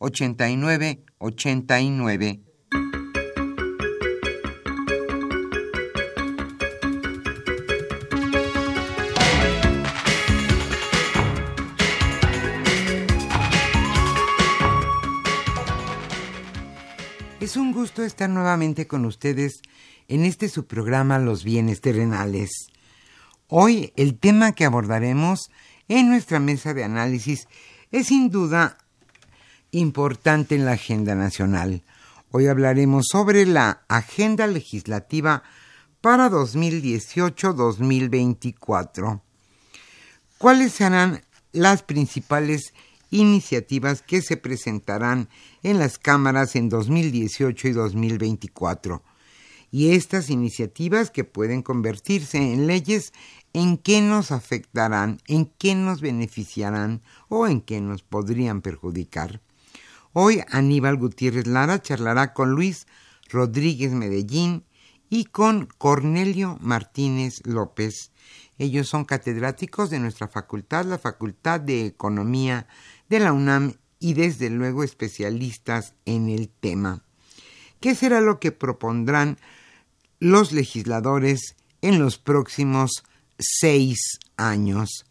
[0.00, 2.42] 5536 8989.
[17.40, 19.62] Es un gusto estar nuevamente con ustedes
[20.08, 22.50] en este su programa Los bienes terrenales.
[23.46, 25.50] Hoy el tema que abordaremos
[25.86, 27.46] en nuestra mesa de análisis
[27.92, 28.78] es sin duda
[29.78, 31.82] importante en la agenda nacional.
[32.30, 35.42] Hoy hablaremos sobre la agenda legislativa
[36.00, 39.20] para 2018-2024.
[40.38, 41.20] ¿Cuáles serán
[41.52, 42.72] las principales
[43.10, 45.28] iniciativas que se presentarán
[45.62, 49.02] en las cámaras en 2018 y 2024?
[49.70, 53.12] Y estas iniciativas que pueden convertirse en leyes,
[53.52, 59.42] ¿en qué nos afectarán, en qué nos beneficiarán o en qué nos podrían perjudicar?
[60.18, 62.86] Hoy Aníbal Gutiérrez Lara charlará con Luis
[63.28, 64.64] Rodríguez Medellín
[65.10, 68.12] y con Cornelio Martínez López.
[68.56, 72.66] Ellos son catedráticos de nuestra facultad, la Facultad de Economía
[73.10, 77.04] de la UNAM y desde luego especialistas en el tema.
[77.80, 79.36] ¿Qué será lo que propondrán
[80.18, 83.04] los legisladores en los próximos
[83.38, 85.04] seis años?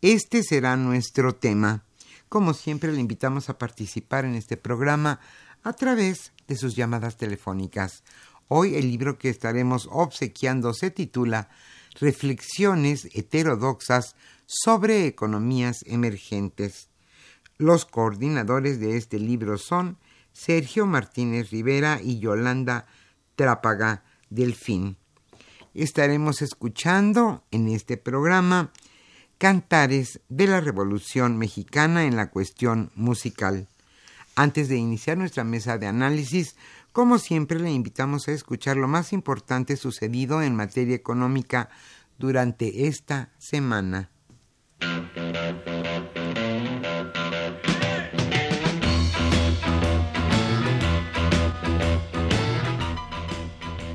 [0.00, 1.82] Este será nuestro tema.
[2.34, 5.20] Como siempre, le invitamos a participar en este programa
[5.62, 8.02] a través de sus llamadas telefónicas.
[8.48, 11.48] Hoy el libro que estaremos obsequiando se titula
[12.00, 16.88] Reflexiones heterodoxas sobre economías emergentes.
[17.56, 19.96] Los coordinadores de este libro son
[20.32, 22.86] Sergio Martínez Rivera y Yolanda
[23.36, 24.96] Trápaga Delfín.
[25.72, 28.72] Estaremos escuchando en este programa
[29.38, 33.68] cantares de la Revolución Mexicana en la cuestión musical.
[34.36, 36.56] Antes de iniciar nuestra mesa de análisis,
[36.92, 41.68] como siempre le invitamos a escuchar lo más importante sucedido en materia económica
[42.18, 44.10] durante esta semana.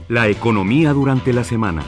[0.08, 1.84] La economía durante la semana.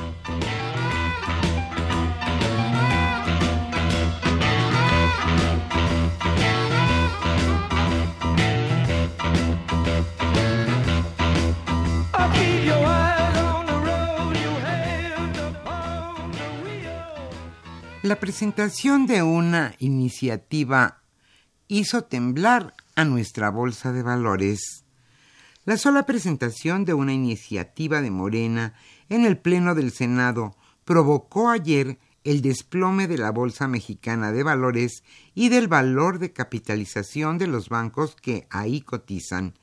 [18.11, 21.01] La presentación de una iniciativa
[21.69, 24.83] hizo temblar a nuestra bolsa de valores.
[25.63, 28.73] La sola presentación de una iniciativa de Morena
[29.07, 35.05] en el Pleno del Senado provocó ayer el desplome de la Bolsa Mexicana de Valores
[35.33, 39.53] y del valor de capitalización de los bancos que ahí cotizan.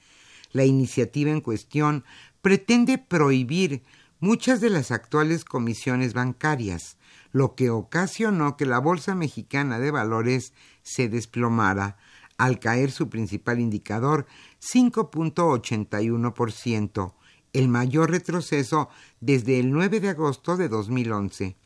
[0.52, 2.02] La iniciativa en cuestión
[2.40, 3.82] pretende prohibir
[4.20, 6.97] muchas de las actuales comisiones bancarias,
[7.32, 10.52] lo que ocasionó que la Bolsa Mexicana de Valores
[10.82, 11.96] se desplomara
[12.36, 14.26] al caer su principal indicador
[14.60, 17.14] 5.81%,
[17.52, 18.88] el mayor retroceso
[19.20, 21.56] desde el 9 de agosto de 2011.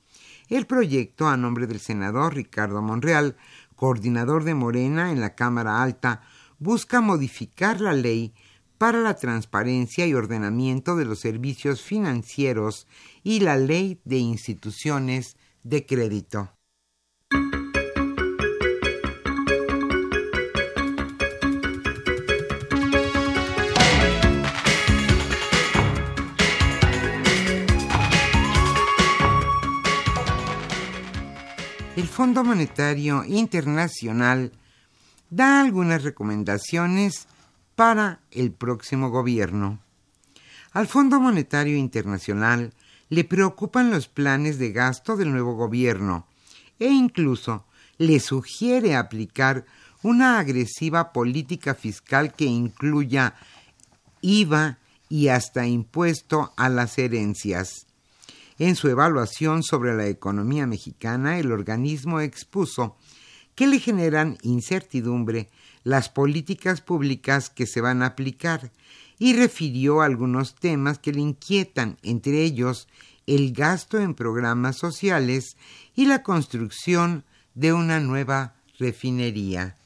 [0.49, 3.37] El proyecto, a nombre del senador Ricardo Monreal,
[3.77, 6.23] coordinador de Morena en la Cámara Alta,
[6.59, 8.35] busca modificar la ley
[8.79, 12.87] para la transparencia y ordenamiento de los servicios financieros
[13.23, 16.51] y la ley de instituciones de crédito.
[31.95, 34.53] El Fondo Monetario Internacional
[35.31, 37.27] da algunas recomendaciones
[37.75, 39.79] para el próximo gobierno.
[40.73, 42.73] Al Fondo Monetario Internacional
[43.13, 46.27] le preocupan los planes de gasto del nuevo gobierno
[46.79, 47.67] e incluso
[47.99, 49.67] le sugiere aplicar
[50.03, 53.35] una agresiva política fiscal que incluya
[54.23, 54.79] IVA
[55.11, 57.87] y hasta impuesto a las herencias.
[58.59, 62.97] En su evaluación sobre la economía mexicana, el organismo expuso
[63.55, 65.51] que le generan incertidumbre
[65.85, 68.71] las políticas públicas que se van a aplicar
[69.23, 72.89] y refirió algunos temas que le inquietan, entre ellos
[73.29, 75.57] el gasto en programas sociales
[75.95, 77.25] y la construcción
[77.55, 79.77] de una nueva refinería.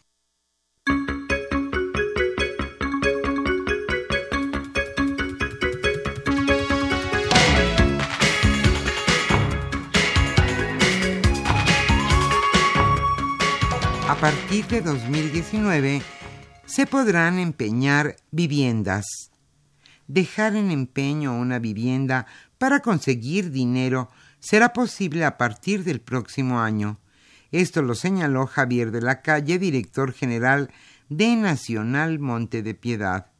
[14.08, 16.00] a partir de 2019
[16.66, 19.06] se podrán empeñar viviendas.
[20.08, 22.26] Dejar en empeño una vivienda
[22.58, 24.10] para conseguir dinero
[24.40, 26.98] será posible a partir del próximo año.
[27.52, 30.70] Esto lo señaló Javier de la Calle, director general
[31.08, 33.30] de Nacional Monte de Piedad.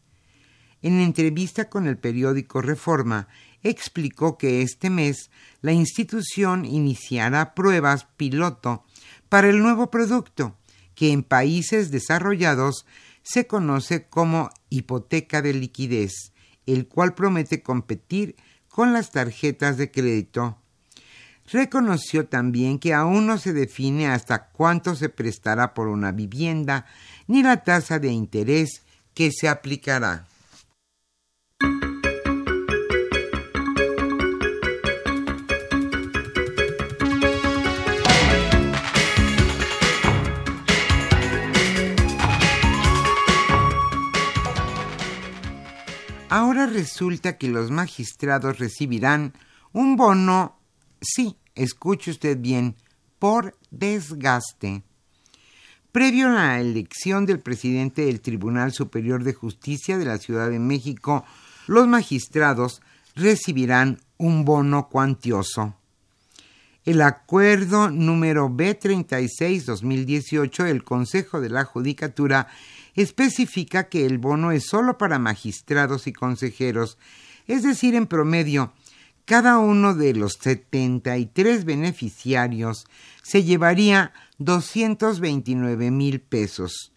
[0.82, 3.26] En entrevista con el periódico Reforma,
[3.62, 5.30] explicó que este mes
[5.60, 8.84] la institución iniciará pruebas piloto
[9.28, 10.56] para el nuevo producto
[10.94, 12.86] que en países desarrollados
[13.26, 16.32] se conoce como hipoteca de liquidez,
[16.64, 18.36] el cual promete competir
[18.68, 20.58] con las tarjetas de crédito.
[21.50, 26.86] Reconoció también que aún no se define hasta cuánto se prestará por una vivienda
[27.26, 28.82] ni la tasa de interés
[29.12, 30.28] que se aplicará.
[46.72, 49.32] Resulta que los magistrados recibirán
[49.72, 50.58] un bono,
[51.00, 52.76] sí, escuche usted bien,
[53.18, 54.82] por desgaste.
[55.92, 60.58] Previo a la elección del presidente del Tribunal Superior de Justicia de la Ciudad de
[60.58, 61.24] México,
[61.66, 62.82] los magistrados
[63.14, 65.76] recibirán un bono cuantioso.
[66.84, 72.48] El acuerdo número B36-2018 del Consejo de la Judicatura
[72.96, 76.98] especifica que el bono es solo para magistrados y consejeros,
[77.46, 78.72] es decir, en promedio,
[79.26, 82.86] cada uno de los 73 beneficiarios
[83.22, 86.92] se llevaría 229 mil pesos.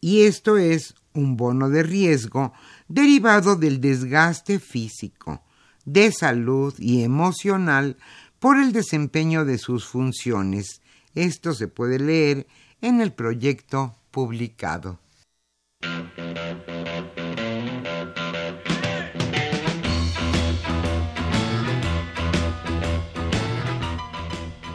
[0.00, 2.52] Y esto es un bono de riesgo
[2.88, 5.42] derivado del desgaste físico,
[5.84, 7.96] de salud y emocional
[8.40, 10.82] por el desempeño de sus funciones.
[11.14, 12.48] Esto se puede leer
[12.80, 15.03] en el proyecto publicado.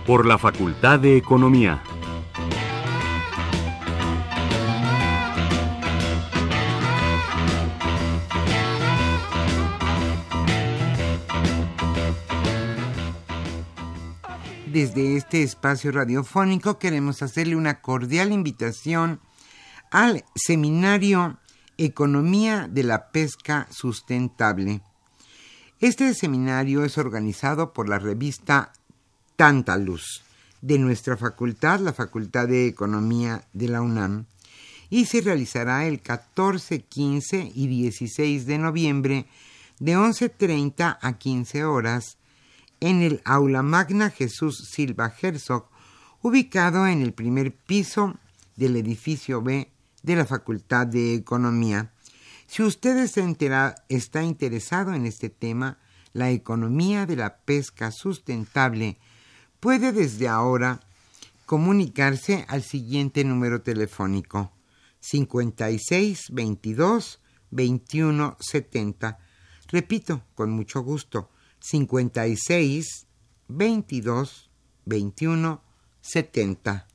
[0.09, 1.83] Por la Facultad de Economía.
[14.65, 19.19] Desde este espacio radiofónico queremos hacerle una cordial invitación
[19.91, 21.37] al seminario
[21.77, 24.81] Economía de la Pesca Sustentable.
[25.79, 28.73] Este seminario es organizado por la revista
[29.39, 30.21] Tanta Luz
[30.59, 34.25] de nuestra facultad, la Facultad de Economía de la UNAM,
[34.89, 39.27] y se realizará el 14, 15 y 16 de noviembre
[39.79, 42.17] de 11.30 a 15 horas
[42.81, 45.69] en el Aula Magna Jesús Silva Herzog,
[46.21, 48.17] ubicado en el primer piso
[48.57, 49.71] del edificio B
[50.03, 51.93] de la Facultad de Economía.
[52.45, 52.97] Si usted
[53.87, 55.77] está interesado en este tema,
[56.11, 58.97] la economía de la pesca sustentable,
[59.59, 60.79] puede desde ahora
[61.45, 64.51] comunicarse al siguiente número telefónico
[64.99, 67.19] 56 22
[67.51, 69.19] 21 70.
[69.71, 73.07] Repito, con mucho gusto, 56
[73.47, 74.49] 22
[74.85, 75.63] 21
[76.01, 76.87] 70.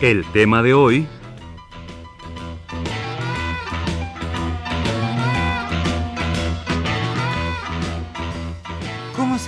[0.00, 1.08] El tema de hoy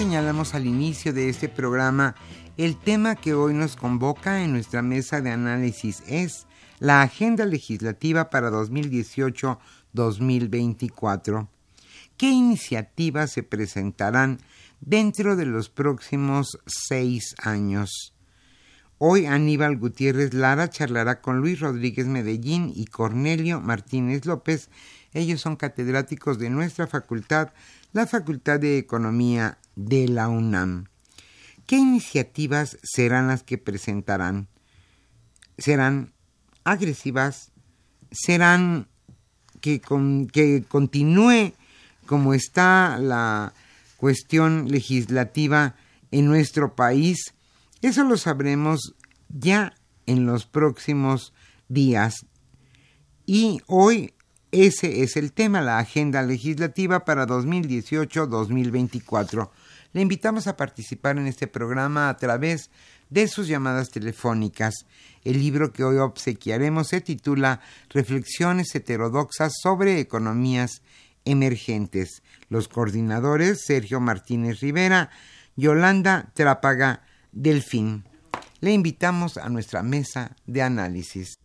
[0.07, 2.15] señalamos al inicio de este programa,
[2.57, 6.47] el tema que hoy nos convoca en nuestra mesa de análisis es
[6.79, 11.49] la agenda legislativa para 2018-2024.
[12.17, 14.39] ¿Qué iniciativas se presentarán
[14.81, 18.15] dentro de los próximos seis años?
[18.99, 24.71] Hoy Aníbal Gutiérrez Lara charlará con Luis Rodríguez Medellín y Cornelio Martínez López.
[25.13, 27.51] Ellos son catedráticos de nuestra facultad,
[27.97, 30.85] la Facultad de Economía de la UNAM.
[31.67, 34.49] ¿Qué iniciativas serán las que presentarán?
[35.57, 36.13] ¿Serán
[36.63, 37.53] agresivas?
[38.11, 38.87] ¿Serán
[39.63, 39.81] que,
[40.31, 41.55] que continúe
[42.05, 43.55] como está la
[43.97, 45.75] cuestión legislativa
[46.11, 47.33] en nuestro país?
[47.81, 48.95] Eso lo sabremos
[49.31, 49.73] ya
[50.05, 51.33] en los próximos
[51.71, 52.27] días.
[53.25, 54.13] Y hoy
[54.53, 59.51] ese es el tema, la agenda legislativa para 2018-2024.
[59.93, 62.71] Le invitamos a participar en este programa a través
[63.11, 64.87] de sus llamadas telefónicas.
[65.25, 67.61] El libro que hoy obsequiaremos se titula
[67.91, 70.83] Reflexiones heterodoxas sobre economías
[71.25, 72.23] emergentes.
[72.49, 75.11] Los coordinadores Sergio Martínez Rivera,
[75.57, 78.05] Yolanda Trápaga Delfín.
[78.61, 81.39] Le invitamos a nuestra mesa de análisis.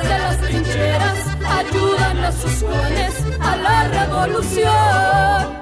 [0.00, 5.61] De las trincheras ayudan a sus jóvenes a la revolución.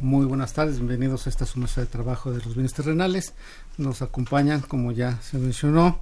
[0.00, 3.32] Muy buenas tardes, bienvenidos a esta su de trabajo de los bienes terrenales.
[3.78, 5.98] Nos acompañan, como ya se mencionó,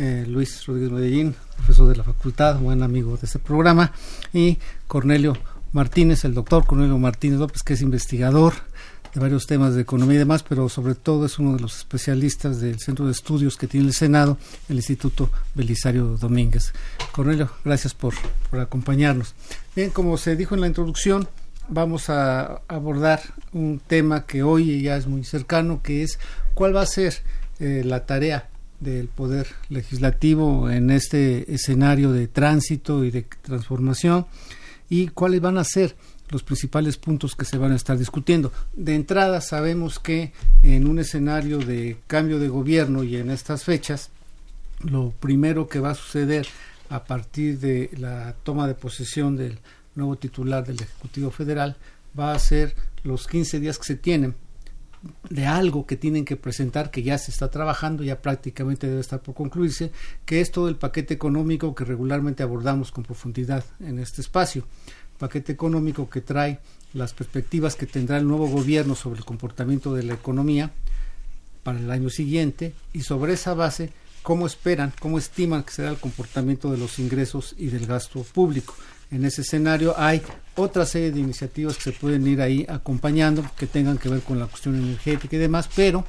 [0.00, 3.92] eh, Luis Rodríguez Medellín, profesor de la facultad, buen amigo de este programa,
[4.32, 5.34] y Cornelio
[5.72, 8.54] Martínez, el doctor Cornelio Martínez López, que es investigador
[9.14, 12.60] de varios temas de economía y demás, pero sobre todo es uno de los especialistas
[12.60, 14.38] del centro de estudios que tiene el Senado,
[14.68, 16.72] el Instituto Belisario Domínguez.
[17.12, 18.14] Cornelio, gracias por,
[18.50, 19.34] por acompañarnos.
[19.76, 21.28] Bien, como se dijo en la introducción,
[21.68, 23.20] vamos a abordar
[23.52, 26.18] un tema que hoy ya es muy cercano, que es
[26.54, 27.14] cuál va a ser
[27.58, 28.48] eh, la tarea
[28.80, 34.26] del Poder Legislativo en este escenario de tránsito y de transformación
[34.88, 35.96] y cuáles van a ser
[36.28, 38.52] los principales puntos que se van a estar discutiendo.
[38.74, 40.32] De entrada sabemos que
[40.62, 44.10] en un escenario de cambio de gobierno y en estas fechas,
[44.80, 46.46] lo primero que va a suceder
[46.90, 49.58] a partir de la toma de posesión del
[49.96, 51.76] nuevo titular del Ejecutivo Federal
[52.18, 54.34] va a ser los 15 días que se tienen
[55.30, 59.20] de algo que tienen que presentar que ya se está trabajando, ya prácticamente debe estar
[59.20, 59.92] por concluirse,
[60.24, 64.66] que es todo el paquete económico que regularmente abordamos con profundidad en este espacio.
[65.18, 66.58] Paquete económico que trae
[66.92, 70.72] las perspectivas que tendrá el nuevo gobierno sobre el comportamiento de la economía
[71.62, 75.98] para el año siguiente y sobre esa base cómo esperan, cómo estiman que será el
[75.98, 78.74] comportamiento de los ingresos y del gasto público.
[79.10, 80.22] En ese escenario hay
[80.56, 84.38] otra serie de iniciativas que se pueden ir ahí acompañando, que tengan que ver con
[84.38, 86.04] la cuestión energética y demás, pero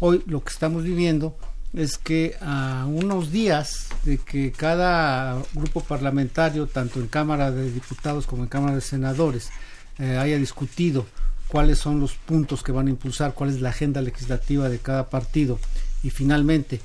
[0.00, 1.36] hoy lo que estamos viviendo
[1.72, 8.26] es que a unos días de que cada grupo parlamentario, tanto en Cámara de Diputados
[8.26, 9.50] como en Cámara de Senadores,
[9.98, 11.06] eh, haya discutido
[11.48, 15.08] cuáles son los puntos que van a impulsar, cuál es la agenda legislativa de cada
[15.10, 15.58] partido
[16.02, 16.80] y finalmente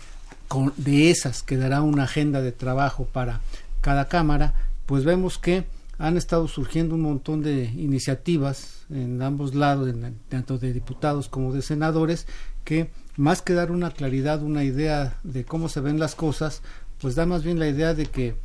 [0.47, 3.41] con, de esas quedará una agenda de trabajo para
[3.81, 4.53] cada Cámara,
[4.91, 5.63] pues vemos que
[5.99, 9.89] han estado surgiendo un montón de iniciativas en ambos lados,
[10.27, 12.27] tanto de diputados como de senadores,
[12.65, 16.61] que más que dar una claridad, una idea de cómo se ven las cosas,
[16.99, 18.35] pues da más bien la idea de que,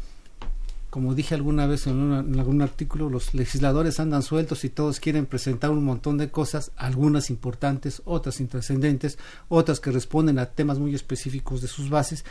[0.88, 5.26] como dije alguna vez en, en algún artículo, los legisladores andan sueltos y todos quieren
[5.26, 10.94] presentar un montón de cosas, algunas importantes, otras intrascendentes, otras que responden a temas muy
[10.94, 12.24] específicos de sus bases,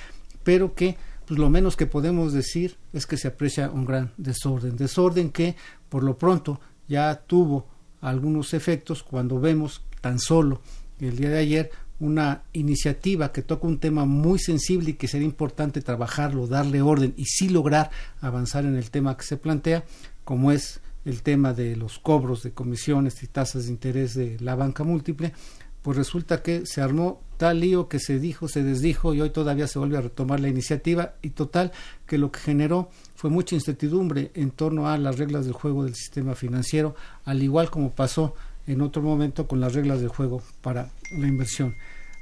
[0.45, 0.95] pero que
[1.25, 4.77] pues lo menos que podemos decir es que se aprecia un gran desorden.
[4.77, 5.55] Desorden que,
[5.89, 7.67] por lo pronto, ya tuvo
[8.01, 10.61] algunos efectos cuando vemos tan solo
[10.99, 15.27] el día de ayer una iniciativa que toca un tema muy sensible y que sería
[15.27, 17.89] importante trabajarlo, darle orden y sí lograr
[18.21, 19.85] avanzar en el tema que se plantea,
[20.23, 24.55] como es el tema de los cobros de comisiones y tasas de interés de la
[24.55, 25.33] banca múltiple,
[25.81, 29.67] pues resulta que se armó tal lío que se dijo, se desdijo y hoy todavía
[29.67, 31.71] se vuelve a retomar la iniciativa y total
[32.05, 35.95] que lo que generó fue mucha incertidumbre en torno a las reglas del juego del
[35.95, 38.33] sistema financiero, al igual como pasó
[38.67, 41.75] en otro momento con las reglas del juego para la inversión.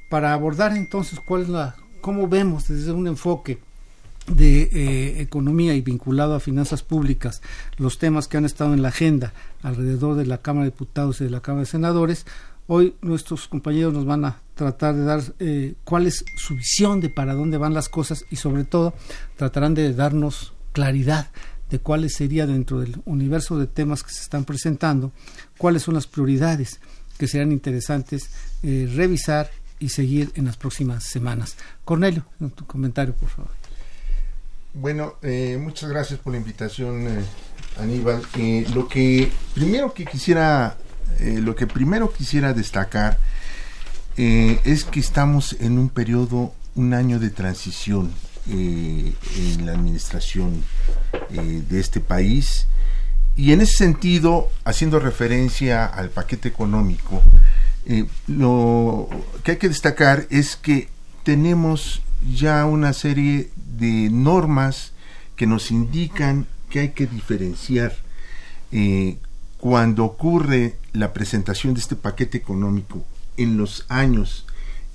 [0.10, 3.60] Para abordar entonces cuál es la cómo vemos desde un enfoque
[4.28, 7.42] de eh, economía y vinculado a finanzas públicas
[7.78, 11.26] los temas que han estado en la agenda alrededor de la Cámara de Diputados y
[11.26, 12.26] de la Cámara de Senadores,
[12.68, 17.10] Hoy nuestros compañeros nos van a tratar de dar eh, cuál es su visión de
[17.10, 18.94] para dónde van las cosas y sobre todo
[19.36, 21.30] tratarán de darnos claridad
[21.70, 25.12] de cuáles sería dentro del universo de temas que se están presentando,
[25.58, 26.80] cuáles son las prioridades
[27.18, 28.30] que serán interesantes
[28.62, 29.50] eh, revisar
[29.80, 31.58] y seguir en las próximas semanas.
[31.84, 33.52] Cornelio, tu comentario, por favor.
[34.74, 37.08] Bueno, eh, muchas gracias por la invitación,
[37.78, 38.22] Aníbal.
[38.74, 40.78] lo que primero que quisiera
[41.20, 43.18] eh, lo que primero quisiera destacar
[44.18, 48.12] eh, es que estamos en un periodo, un año de transición
[48.50, 50.64] eh, en la administración
[51.30, 52.68] de este país.
[53.36, 57.24] Y en ese sentido, haciendo referencia al paquete económico,
[58.28, 59.10] lo
[59.44, 60.90] que hay que destacar es que
[61.24, 62.02] tenemos
[62.36, 64.92] ya una serie de normas
[65.36, 67.96] que nos indican que hay que diferenciar
[69.58, 73.04] cuando ocurre la presentación de este paquete económico
[73.38, 74.46] en los años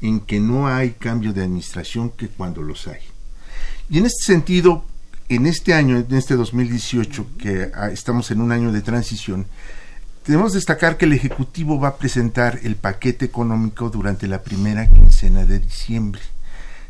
[0.00, 3.00] en que no hay cambio de administración que cuando los hay.
[3.90, 4.84] Y en este sentido,
[5.28, 9.46] en este año, en este 2018, que ah, estamos en un año de transición,
[10.26, 15.44] debemos destacar que el Ejecutivo va a presentar el paquete económico durante la primera quincena
[15.44, 16.22] de diciembre.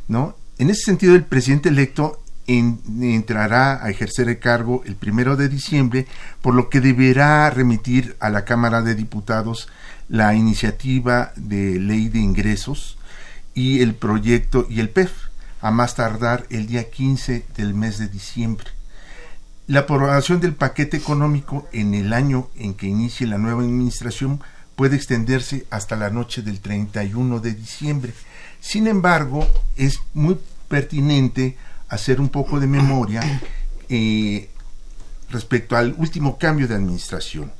[0.06, 0.36] ¿no?
[0.58, 6.06] En ese sentido, el presidente electo entrará a ejercer el cargo el primero de diciembre,
[6.40, 9.68] por lo que deberá remitir a la Cámara de Diputados
[10.08, 12.98] la iniciativa de ley de ingresos
[13.54, 15.12] y el proyecto y el PEF,
[15.60, 18.68] a más tardar el día 15 del mes de diciembre.
[19.66, 24.40] La aprobación del paquete económico en el año en que inicie la nueva administración
[24.76, 28.14] puede extenderse hasta la noche del 31 de diciembre.
[28.60, 33.22] Sin embargo, es muy pertinente hacer un poco de memoria
[33.88, 34.50] eh,
[35.30, 37.52] respecto al último cambio de administración,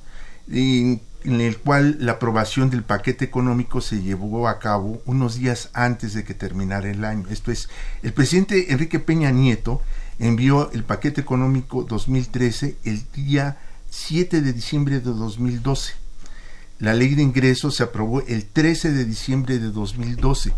[0.50, 6.14] en, el cual la aprobación del paquete económico se llevó a cabo unos días antes
[6.14, 7.26] de que terminara el año.
[7.28, 7.68] Esto es,
[8.02, 9.82] el presidente Enrique Peña Nieto
[10.18, 13.58] envió el paquete económico 2013 el día
[13.90, 15.94] 7 de diciembre de 2012.
[16.78, 20.52] La ley de ingresos se aprobó el 13 de diciembre de 2012,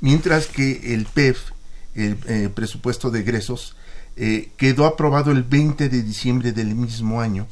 [0.00, 1.53] mientras que el PEF
[1.94, 3.76] el eh, presupuesto de egresos,
[4.16, 7.46] eh, quedó aprobado el 20 de diciembre del mismo año,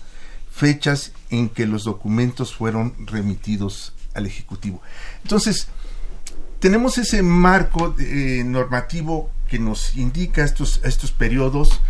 [0.50, 4.80] fechas en que los documentos fueron remitidos al Ejecutivo.
[5.22, 5.68] Entonces,
[6.60, 11.80] tenemos ese marco eh, normativo que nos indica estos, estos periodos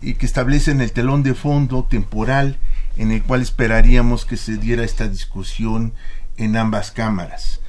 [0.00, 2.58] y que establecen el telón de fondo temporal
[2.96, 5.92] en el cual esperaríamos que se diera esta discusión
[6.36, 7.60] en ambas cámaras.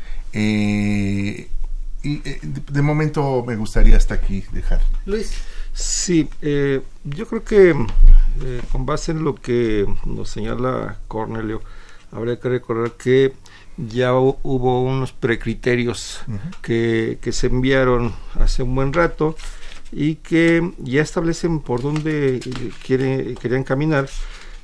[2.04, 4.82] Y eh, de, de momento me gustaría hasta aquí dejar.
[5.06, 5.32] Luis.
[5.74, 11.62] Sí, eh, yo creo que eh, con base en lo que nos señala Cornelio,
[12.12, 13.34] habría que recordar que
[13.78, 16.22] ya hu- hubo unos precriterios
[16.62, 19.36] que, que se enviaron hace un buen rato
[19.92, 24.08] y que ya establecen por dónde eh, quiere, querían caminar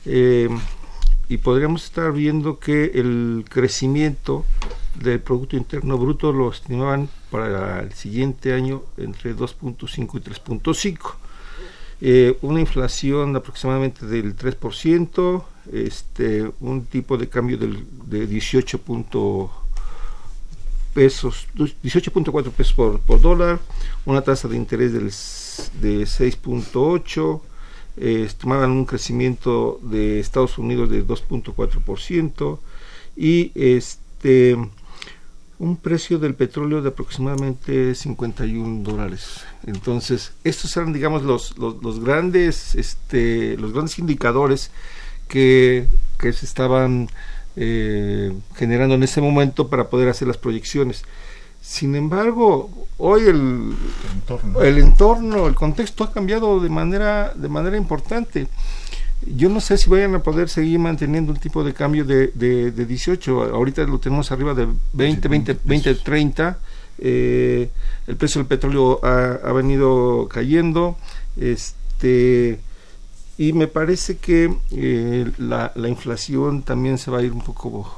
[0.05, 0.47] eh,
[1.27, 4.45] y podríamos estar viendo que el crecimiento
[4.99, 11.15] del Producto Interno Bruto lo estimaban para el siguiente año entre 2.5 y 3.5.
[12.01, 19.51] Eh, una inflación aproximadamente del 3%, este, un tipo de cambio del, de 18 punto
[20.93, 23.59] pesos, 18.4 pesos por, por dólar,
[24.05, 25.05] una tasa de interés del,
[25.81, 27.41] de 6.8,
[27.97, 32.59] eh, estimaban un crecimiento de Estados Unidos de 2.4%
[33.17, 34.57] y este
[35.59, 39.41] un precio del petróleo de aproximadamente 51 dólares.
[39.67, 44.71] Entonces, estos eran, digamos, los, los, los grandes, este, los grandes indicadores
[45.27, 45.85] que,
[46.17, 47.09] que se estaban
[47.57, 51.03] eh, generando en ese momento para poder hacer las proyecciones.
[51.61, 53.75] Sin embargo, hoy el,
[54.13, 54.61] entorno.
[54.61, 58.47] el entorno, el contexto ha cambiado de manera, de manera importante.
[59.25, 62.71] Yo no sé si vayan a poder seguir manteniendo un tipo de cambio de, de,
[62.71, 63.53] de 18.
[63.53, 66.57] Ahorita lo tenemos arriba de 20, 20, 20 30.
[66.99, 67.69] Eh,
[68.07, 70.97] el precio del petróleo ha, ha venido cayendo.
[71.37, 72.59] Este
[73.39, 77.97] y me parece que eh, la, la inflación también se va a ir un poco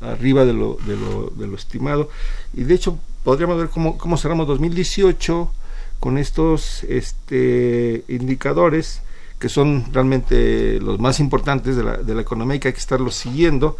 [0.00, 2.08] arriba de lo, de lo, de lo estimado.
[2.54, 5.52] Y de hecho, podríamos ver cómo, cómo cerramos 2018
[6.00, 9.02] con estos este, indicadores
[9.38, 13.76] que son realmente los más importantes de la, economía y que hay que estarlos siguiendo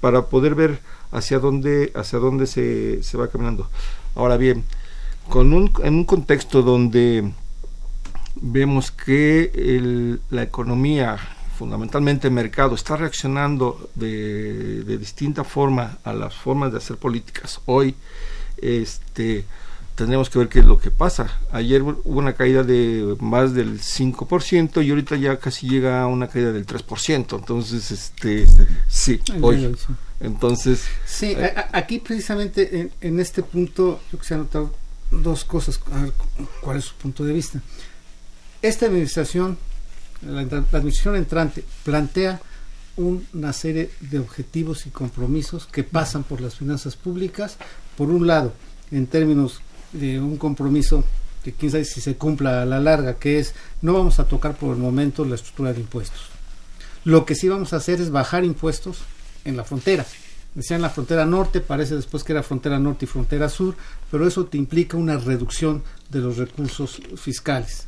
[0.00, 0.80] para poder ver
[1.12, 3.70] hacia dónde, hacia dónde se, se va caminando.
[4.14, 4.64] Ahora bien,
[5.28, 7.32] con un, en un contexto donde
[8.36, 11.16] vemos que la economía,
[11.56, 17.60] fundamentalmente el mercado, está reaccionando de, de, distinta forma a las formas de hacer políticas.
[17.66, 17.94] Hoy
[18.58, 19.44] este,
[19.96, 21.26] tendremos que ver qué es lo que pasa.
[21.50, 26.28] Ayer hubo una caída de más del 5% y ahorita ya casi llega a una
[26.28, 27.38] caída del 3%.
[27.38, 28.46] Entonces, este,
[28.88, 29.74] sí, hoy.
[30.20, 30.84] Entonces...
[31.06, 34.66] Sí, eh, aquí precisamente en, en, este punto yo quisiera notar
[35.10, 35.80] dos cosas.
[35.92, 36.12] A ver,
[36.60, 37.60] ¿cuál es su punto de vista?
[38.60, 39.58] Esta administración,
[40.22, 42.40] la, la administración entrante, plantea
[42.96, 47.56] un, una serie de objetivos y compromisos que pasan por las finanzas públicas.
[47.96, 48.52] Por un lado,
[48.90, 49.60] en términos
[49.92, 51.04] de un compromiso
[51.42, 54.56] que quién sabe si se cumpla a la larga, que es no vamos a tocar
[54.56, 56.22] por el momento la estructura de impuestos.
[57.04, 58.98] Lo que sí vamos a hacer es bajar impuestos
[59.44, 60.04] en la frontera.
[60.56, 63.76] Decían la frontera norte, parece después que era frontera norte y frontera sur,
[64.10, 67.86] pero eso te implica una reducción de los recursos fiscales.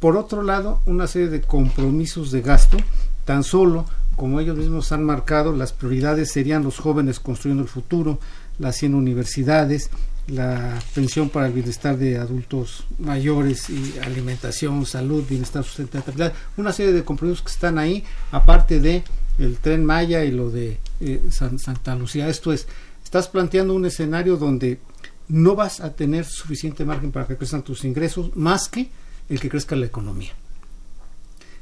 [0.00, 2.78] Por otro lado, una serie de compromisos de gasto,
[3.24, 8.18] tan solo como ellos mismos han marcado, las prioridades serían los jóvenes construyendo el futuro,
[8.58, 9.90] las 100 universidades,
[10.28, 16.92] la pensión para el bienestar de adultos mayores y alimentación, salud, bienestar, sustentabilidad, una serie
[16.92, 19.04] de compromisos que están ahí, aparte de
[19.38, 22.28] el tren Maya y lo de eh, San, Santa Lucía.
[22.28, 22.66] Esto es,
[23.04, 24.80] estás planteando un escenario donde
[25.28, 28.88] no vas a tener suficiente margen para que crezcan tus ingresos más que
[29.28, 30.32] el que crezca la economía.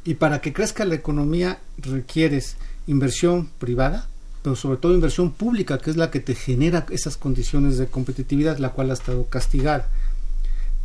[0.04, 4.08] Y para que crezca la economía requieres inversión privada,
[4.44, 8.58] pero sobre todo inversión pública, que es la que te genera esas condiciones de competitividad,
[8.58, 9.88] la cual ha estado castigada.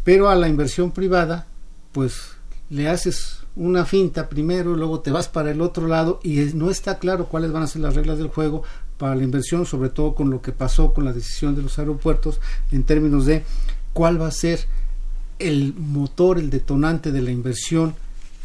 [0.06, 1.46] Pero a la inversión privada,
[1.92, 2.38] pues
[2.70, 7.00] le haces una finta primero, luego te vas para el otro lado y no está
[7.00, 8.64] claro cuáles van a ser las reglas del juego
[8.98, 12.40] para la inversión, sobre todo con lo que pasó con la decisión de los aeropuertos
[12.72, 13.44] en términos de
[13.92, 14.68] cuál va a ser
[15.38, 17.94] el motor, el detonante de la inversión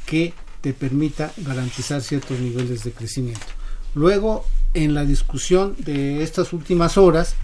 [0.06, 3.46] que te permita garantizar ciertos niveles de crecimiento.
[3.94, 7.34] Luego, en la discusión de estas últimas horas,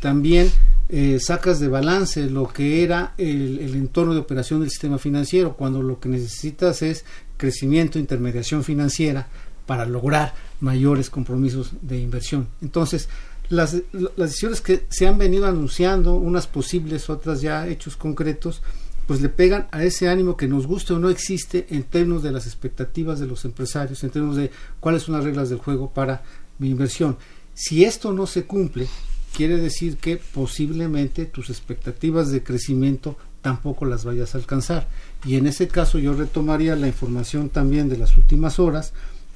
[0.00, 0.50] también
[0.90, 5.82] eh, sacas de balance lo que era el, entorno de operación del sistema financiero, cuando
[5.82, 7.04] lo que necesitas es
[7.38, 9.28] crecimiento, intermediación financiera
[9.66, 12.48] para lograr mayores compromisos de inversión.
[12.60, 13.08] Entonces,
[13.48, 18.62] las, las decisiones que se han venido anunciando, unas posibles, otras ya hechos concretos,
[19.06, 22.32] pues le pegan a ese ánimo que nos guste o no existe en términos de
[22.32, 26.22] las expectativas de los empresarios, en términos de cuáles son las reglas del juego para
[26.58, 27.16] mi inversión.
[27.54, 28.88] Si esto no se cumple,
[29.36, 34.88] quiere decir que posiblemente tus expectativas de crecimiento tampoco las vayas a alcanzar.
[35.24, 38.92] Y en ese caso yo retomaría la información también de las últimas horas,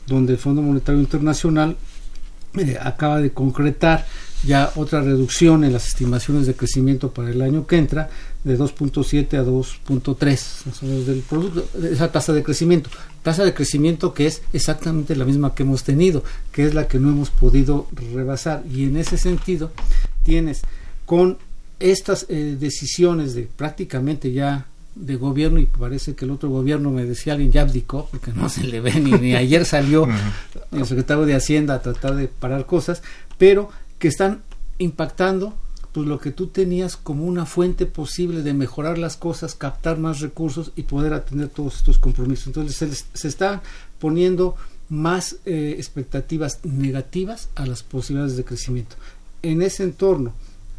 [0.06, 1.76] donde el Fondo Monetario Internacional
[2.80, 4.06] acaba de concretar
[4.44, 8.08] ya otra reducción en las estimaciones de crecimiento para el año que entra
[8.44, 12.90] de 2.7 a 2.3 más o menos del producto esa tasa de crecimiento.
[13.22, 16.22] Tasa de crecimiento que es exactamente la misma que hemos tenido
[16.52, 18.64] que es la que no hemos podido rebasar.
[18.70, 19.72] Y en ese sentido
[20.22, 20.62] tienes
[21.04, 21.38] con
[21.80, 27.04] estas eh, decisiones de prácticamente ya de gobierno y parece que el otro gobierno me
[27.04, 30.08] decía alguien ya abdicó porque no se le ve ni, ni ayer salió
[30.72, 33.02] el secretario de Hacienda a tratar de parar cosas
[33.36, 33.70] pero
[34.00, 34.42] que están
[34.78, 35.54] impactando
[35.98, 40.20] pues lo que tú tenías como una fuente posible de mejorar las cosas, captar más
[40.20, 42.46] recursos y poder atender todos estos compromisos.
[42.46, 43.62] Entonces se, les, se está
[43.98, 44.54] poniendo
[44.88, 48.94] más eh, expectativas negativas a las posibilidades de crecimiento.
[49.42, 50.34] En ese entorno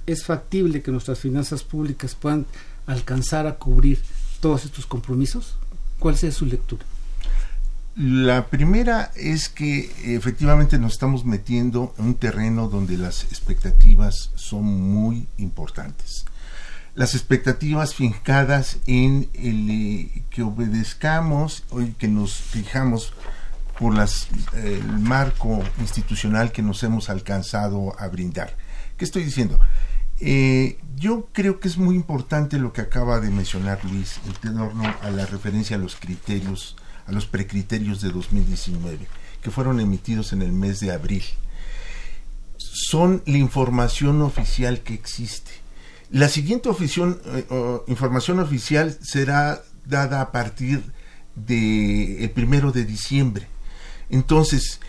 [0.06, 2.46] es factible que nuestras finanzas públicas puedan
[2.88, 4.00] alcanzar a cubrir
[4.40, 5.56] todos estos compromisos.
[6.00, 6.86] ¿Cuál sea su lectura?
[7.96, 14.64] La primera es que efectivamente nos estamos metiendo en un terreno donde las expectativas son
[14.66, 16.26] muy importantes.
[16.96, 23.14] Las expectativas fincadas en el eh, que obedezcamos y que nos fijamos
[23.78, 28.56] por las, el marco institucional que nos hemos alcanzado a brindar.
[28.98, 29.60] ¿Qué estoy diciendo?
[30.20, 34.84] Eh, yo creo que es muy importante lo que acaba de mencionar Luis en torno
[35.02, 36.76] a la referencia a los criterios
[37.10, 39.08] a los precriterios de 2019,
[39.42, 41.24] que fueron emitidos en el mes de abril.
[42.58, 45.52] Son la información oficial que existe.
[46.12, 47.46] La siguiente eh,
[47.88, 50.84] información oficial será dada a partir
[51.36, 53.48] del el primero de diciembre.
[54.10, 54.80] Entonces,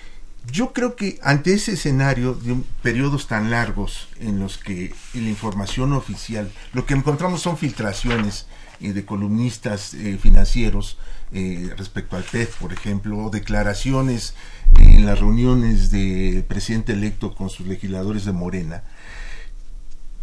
[0.51, 5.93] yo creo que ante ese escenario de periodos tan largos en los que la información
[5.93, 8.47] oficial, lo que encontramos son filtraciones
[8.81, 10.97] eh, de columnistas eh, financieros
[11.33, 14.35] eh, respecto al PEF, por ejemplo, declaraciones
[14.79, 18.83] en las reuniones del presidente electo con sus legisladores de Morena,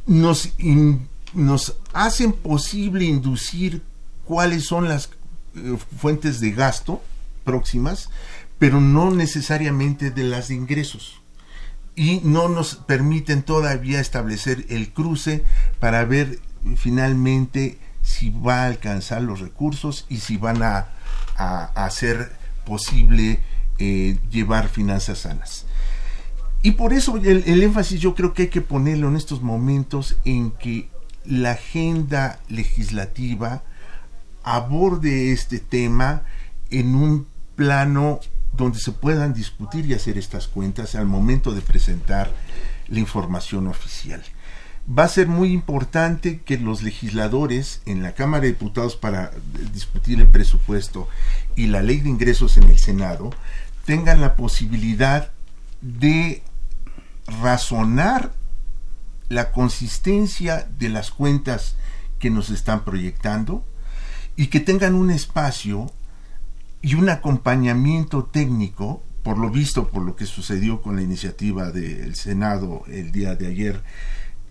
[0.07, 3.83] nos hacen posible inducir
[4.25, 5.09] cuáles son las
[5.99, 7.03] fuentes de gasto
[7.43, 8.09] próximas,
[8.57, 11.21] pero no necesariamente de las de ingresos.
[11.95, 15.43] Y no nos permiten todavía establecer el cruce
[15.79, 16.39] para ver
[16.75, 20.87] finalmente si va a alcanzar los recursos y si van a,
[21.75, 22.31] hacer
[22.65, 23.39] posible
[23.77, 25.65] eh, llevar finanzas sanas.
[26.63, 30.51] Y por eso el, énfasis yo creo que hay que ponerlo en estos momentos en
[30.51, 30.89] que
[31.25, 33.61] la agenda legislativa
[34.43, 36.23] aborde este tema
[36.71, 38.19] en un plano
[38.53, 42.31] donde se puedan discutir y hacer estas cuentas al momento de presentar
[42.87, 44.23] la información oficial
[44.87, 49.31] va a ser muy importante que los legisladores en la Cámara de Diputados para
[49.73, 51.09] discutir el presupuesto
[51.55, 53.31] y la ley de ingresos en el Senado
[53.85, 55.31] tengan la posibilidad
[55.81, 56.41] de
[57.41, 58.31] razonar
[59.29, 61.75] la consistencia de las cuentas
[62.19, 63.65] que nos están proyectando
[64.37, 65.91] y que tengan un espacio
[66.81, 72.15] y un acompañamiento técnico, por lo visto, por lo que sucedió con la iniciativa del
[72.15, 73.83] Senado el día de ayer,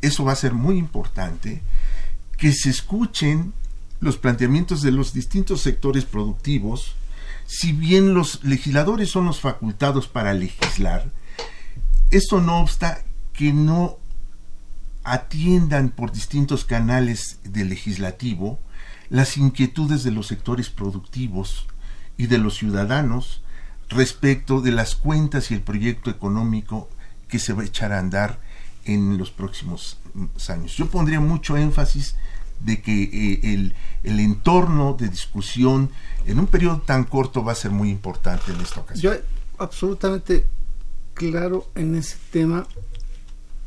[0.02, 1.62] eso va a ser muy importante,
[2.37, 3.52] que se escuchen
[4.00, 6.94] los planteamientos de los distintos sectores productivos,
[7.46, 11.11] si bien los legisladores son los facultados para legislar,
[12.11, 13.98] esto no obsta que no
[15.04, 18.59] atiendan por distintos canales del legislativo
[19.09, 21.66] las inquietudes de los sectores productivos
[22.16, 23.42] y de los ciudadanos
[23.88, 26.88] respecto de las cuentas y el proyecto económico
[27.28, 28.40] que se va a echar a andar
[28.87, 29.99] en los próximos
[30.49, 30.77] años.
[30.77, 32.16] Yo pondría mucho énfasis
[32.61, 35.90] de que eh, el, el, entorno de discusión
[36.27, 39.14] en un periodo tan corto va a ser muy importante en esta ocasión.
[39.14, 39.20] Yo
[39.59, 40.46] absolutamente
[41.14, 42.66] claro en ese tema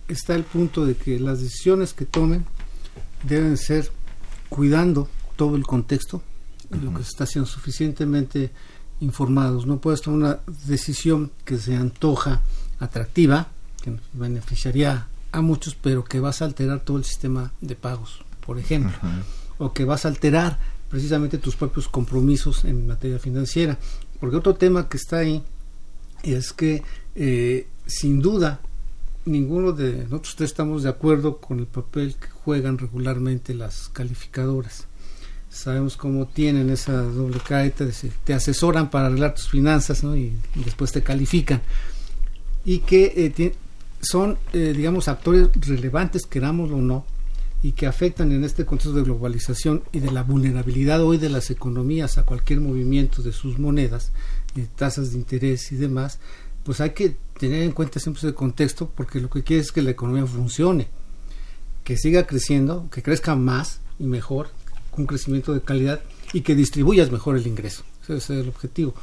[0.07, 2.45] está el punto de que las decisiones que tomen
[3.23, 3.91] deben ser
[4.49, 6.23] cuidando todo el contexto
[6.69, 8.51] lo que se está haciendo suficientemente
[8.99, 9.65] informados.
[9.65, 12.41] No puedes tomar una decisión que se antoja
[12.79, 13.47] atractiva,
[13.81, 18.57] que beneficiaría a muchos, pero que vas a alterar todo el sistema de pagos, por
[18.57, 18.97] ejemplo,
[19.57, 20.57] o que vas a alterar
[20.89, 23.77] precisamente tus propios compromisos en materia financiera.
[24.19, 25.43] Porque otro tema que está ahí
[26.23, 26.83] es que,
[27.15, 28.59] eh, sin duda,
[29.25, 34.87] ninguno de nosotros tres estamos de acuerdo con el papel que juegan regularmente las calificadoras.
[35.49, 37.85] Sabemos cómo tienen esa doble careta,
[38.23, 41.61] te asesoran para arreglar tus finanzas y, después te califican.
[42.65, 43.53] Y que eh,
[44.01, 47.05] son, eh, digamos, actores relevantes, queramos o no,
[47.61, 51.49] y que afectan en este contexto de globalización y de la vulnerabilidad hoy de las
[51.49, 54.11] economías a cualquier movimiento de sus monedas,
[54.55, 56.19] de tasas de interés y demás,
[56.63, 59.81] pues hay que tener en cuenta siempre ese contexto porque lo que quiere es que
[59.81, 60.87] la economía funcione,
[61.83, 64.49] que siga creciendo, que crezca más y mejor,
[64.91, 67.83] con un crecimiento de calidad y que distribuyas mejor el ingreso.
[68.03, 68.93] Ese es el objetivo.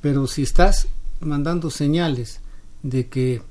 [0.00, 0.86] Pero si estás
[1.20, 2.40] mandando señales
[2.82, 3.42] de que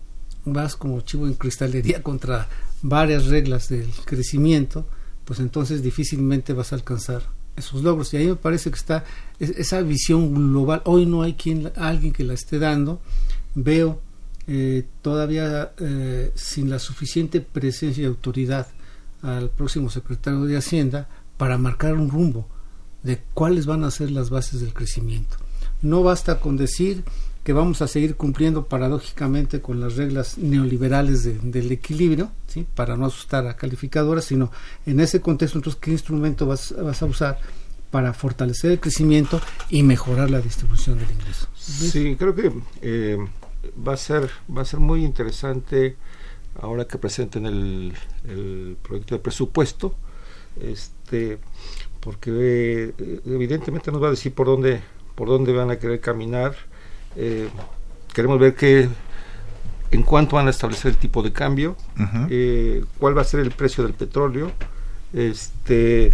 [0.53, 2.47] vas como chivo en cristalería contra
[2.81, 4.85] varias reglas del crecimiento,
[5.25, 7.23] pues entonces difícilmente vas a alcanzar
[7.55, 8.13] esos logros.
[8.13, 9.03] Y ahí me parece que está
[9.39, 10.81] esa visión global.
[10.85, 13.01] Hoy no hay quien, alguien que la esté dando.
[13.55, 13.99] Veo
[14.47, 18.67] eh, todavía eh, sin la suficiente presencia y autoridad
[19.21, 22.47] al próximo secretario de Hacienda para marcar un rumbo
[23.03, 25.37] de cuáles van a ser las bases del crecimiento.
[25.81, 27.03] No basta con decir
[27.47, 32.67] que vamos a seguir cumpliendo paradójicamente con las reglas neoliberales del equilibrio, ¿sí?
[32.75, 34.51] para no asustar a calificadoras, sino
[34.85, 37.39] en ese contexto, entonces, ¿qué instrumento vas, a usar
[37.89, 41.47] para fortalecer el crecimiento y mejorar la distribución del ingreso?
[41.55, 43.17] Sí, creo que eh,
[43.87, 45.95] va a ser va a ser muy interesante
[46.59, 47.93] ahora que presenten el,
[48.27, 49.95] el proyecto de presupuesto,
[50.59, 51.37] este,
[52.01, 54.81] porque eh, evidentemente nos va a decir por dónde
[55.15, 56.53] por dónde van a querer caminar
[57.17, 57.49] eh,
[58.13, 58.87] queremos ver que
[59.91, 61.75] en cuánto van a establecer el tipo de cambio,
[62.29, 64.51] eh, cuál va a ser el precio del petróleo,
[65.13, 66.11] este,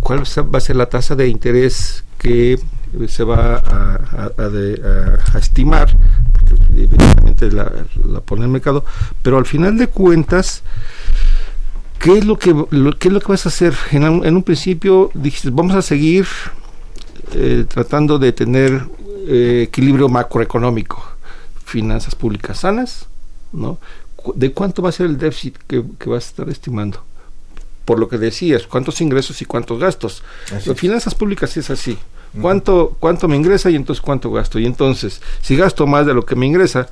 [0.00, 2.58] cuál va a ser la tasa de interés que
[3.08, 5.94] se va a, estimar,
[6.32, 7.70] porque evidentemente la,
[8.24, 8.84] pone el mercado,
[9.22, 10.62] pero al final de cuentas,
[11.98, 12.54] ¿qué es lo que,
[12.98, 13.74] qué es lo que vas a hacer?
[13.90, 16.26] En un, en un principio dijiste, vamos a seguir
[17.34, 18.82] eh, tratando de tener
[19.30, 21.04] eh, equilibrio macroeconómico,
[21.64, 23.06] finanzas públicas sanas,
[23.52, 23.78] ¿no?
[24.34, 27.02] ¿De cuánto va a ser el déficit que, que vas a estar estimando?
[27.84, 30.22] Por lo que decías, cuántos ingresos y cuántos gastos.
[30.50, 31.98] Las finanzas públicas es así.
[32.40, 34.58] ¿Cuánto, ¿Cuánto me ingresa y entonces cuánto gasto?
[34.58, 36.88] Y entonces, si gasto más de lo que me ingresa,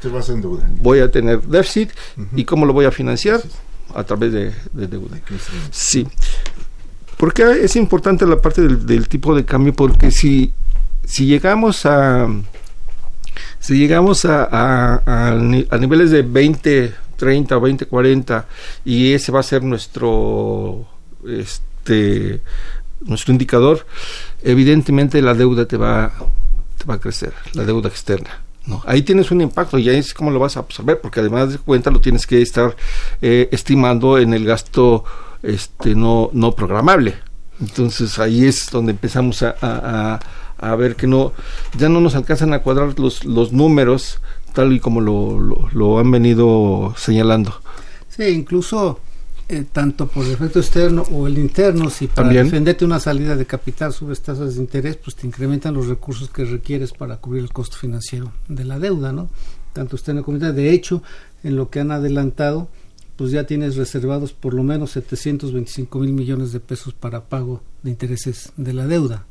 [0.81, 1.91] voy a tener déficit.
[2.35, 3.41] ¿Y cómo lo voy a financiar?
[3.95, 5.19] A través de, deuda.
[5.71, 6.07] Sí.
[7.17, 9.73] Porque es importante la parte del, del, tipo de cambio?
[9.73, 10.53] Porque si
[11.07, 12.29] si llegamos a
[13.61, 18.47] si llegamos a, a, niveles de 20, 30 o 20, 40
[18.85, 20.87] y ese va a ser nuestro
[21.27, 22.41] este
[23.01, 23.87] nuestro indicador,
[24.43, 26.13] evidentemente la deuda te va
[26.77, 28.43] te va a crecer, la deuda externa.
[28.67, 31.53] No, ahí tienes un impacto y ahí es como lo vas a absorber, porque además
[31.53, 32.77] de cuenta lo tienes que estar
[33.23, 35.05] eh, estimando en el gasto
[35.43, 37.15] este no no programable.
[37.61, 40.19] Entonces ahí es donde empezamos a
[40.77, 41.33] ver que no
[41.79, 44.21] ya no nos alcanzan a cuadrar los, los números
[44.57, 47.61] tal y como lo, lo, han venido señalando.
[48.09, 49.01] Sí, incluso
[49.51, 53.45] eh, tanto por el efecto externo o el interno, si para defenderte una salida de
[53.45, 57.53] capital subes tasas de interés, pues te incrementan los recursos que requieres para cubrir el
[57.53, 59.29] costo financiero de la deuda, ¿no?
[59.75, 61.03] Tanto usted en la comunidad, de hecho,
[61.45, 62.69] en lo que han adelantado,
[63.17, 67.91] pues ya tienes reservados por lo menos 725 mil millones de pesos para pago de
[67.91, 69.27] intereses de la deuda.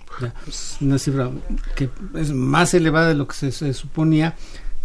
[0.82, 1.32] Una cifra
[1.76, 4.36] que es más elevada de lo que se, suponía,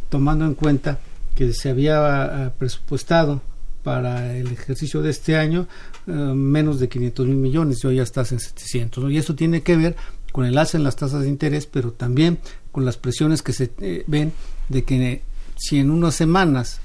[0.08, 0.98] tomando en cuenta
[1.34, 3.42] que se había ah, presupuestado
[3.82, 5.66] para el ejercicio de este año
[6.06, 9.10] ah, menos de 500 mil millones y hoy ya estás en 700.
[9.10, 9.96] Y eso tiene que ver
[10.32, 12.38] con el alza en las tasas de interés, pero también
[12.72, 14.32] con las presiones que se eh, ven
[14.68, 15.22] de que
[15.56, 16.80] si en unas semanas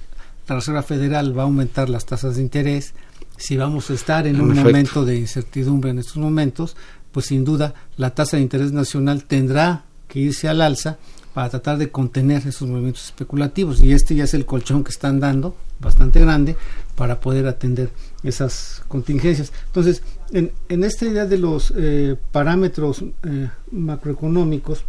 [0.48, 2.94] la Reserva Federal va a aumentar las tasas de interés,
[3.38, 6.76] si vamos a estar en, un momento de incertidumbre en estos momentos,
[7.16, 10.98] pues sin duda la tasa de interés nacional tendrá que irse al alza
[11.34, 15.22] para tratar de contener esos movimientos especulativos y este ya es el colchón que están
[15.22, 16.58] dando bastante grande
[16.98, 17.90] para poder atender
[18.24, 19.54] esas contingencias.
[19.68, 24.84] Entonces, en, en esta idea de los eh, parámetros eh, macroeconómicos,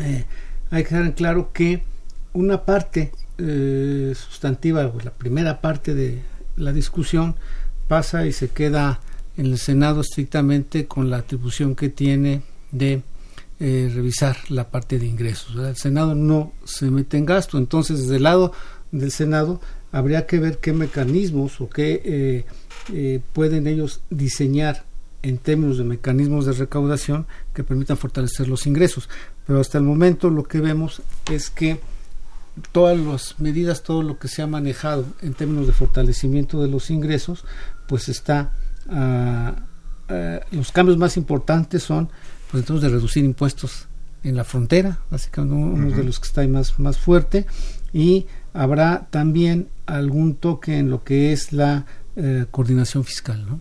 [0.00, 0.24] eh,
[0.70, 1.84] hay que dejar claro que
[2.32, 6.22] una parte eh, sustantiva, la primera parte de
[6.56, 7.36] la discusión
[7.88, 9.00] pasa y se queda
[9.36, 13.02] en el Senado estrictamente con la atribución que tiene de
[13.60, 15.54] eh, revisar la parte de ingresos.
[15.56, 18.52] El Senado no se mete en gasto, entonces desde el lado
[18.90, 22.44] del Senado habría que ver qué mecanismos o qué
[22.92, 24.84] eh, pueden ellos diseñar
[25.22, 29.08] en términos de mecanismos de recaudación que permitan fortalecer los ingresos.
[29.46, 31.80] Pero hasta el momento lo que vemos es que
[32.72, 36.90] todas las medidas, todo lo que se ha manejado en términos de fortalecimiento de los
[36.90, 37.44] ingresos,
[37.86, 38.52] pues está,
[38.86, 39.52] uh,
[40.50, 42.10] los cambios más importantes son,
[42.50, 43.88] pues entonces de reducir impuestos
[44.22, 47.46] en la frontera, básicamente uno de los que está ahí más, más fuerte,
[47.92, 53.60] y habrá también algún toque en lo que es la uh, coordinación fiscal, ¿no?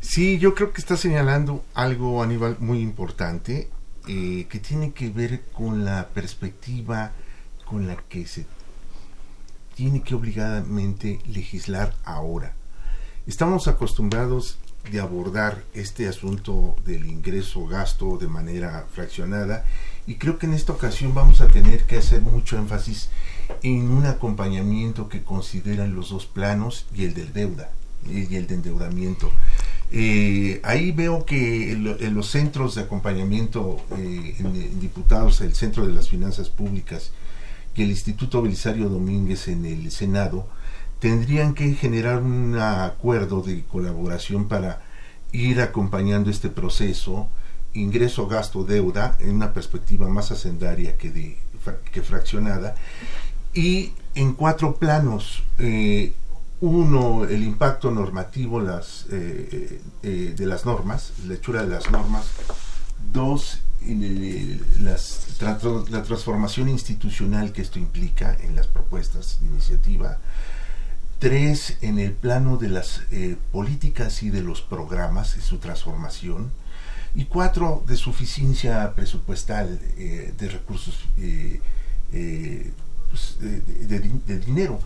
[0.00, 3.70] Sí, yo creo que está señalando algo, Aníbal, muy importante,
[4.06, 7.12] eh, que tiene que ver con la perspectiva
[7.64, 8.44] con la que se
[9.74, 12.52] tiene que obligadamente legislar ahora.
[13.26, 14.58] Estamos acostumbrados
[14.92, 19.64] de abordar este asunto del ingreso-gasto de manera fraccionada
[20.06, 23.08] y creo que en esta ocasión vamos a tener que hacer mucho énfasis
[23.62, 27.70] en un acompañamiento que consideran los dos planos y el del deuda
[28.06, 29.30] y el de endeudamiento.
[29.90, 35.94] Eh, ahí veo que en, los centros de acompañamiento eh, en, diputados, el Centro de
[35.94, 37.10] las Finanzas Públicas
[37.74, 40.46] y el Instituto Belisario Domínguez en el Senado,
[41.04, 44.80] tendrían que generar un acuerdo de colaboración para
[45.32, 47.28] ir acompañando este proceso,
[47.74, 51.36] ingreso, gasto, deuda, en una perspectiva más hacendaria que, de,
[51.92, 52.74] que fraccionada,
[53.52, 55.42] y en cuatro planos.
[55.58, 56.14] Eh,
[56.62, 62.24] uno, el impacto normativo eh, eh, de las normas, la hechura de las normas.
[63.12, 63.60] Dos,
[64.80, 70.16] la transformación institucional que esto implica en las propuestas de iniciativa.
[71.18, 73.02] Tres, en el plano de las
[73.52, 76.50] políticas y de los programas y su transformación.
[77.14, 81.04] Y cuatro, de suficiencia presupuestal de recursos
[82.10, 84.80] pues, de dinero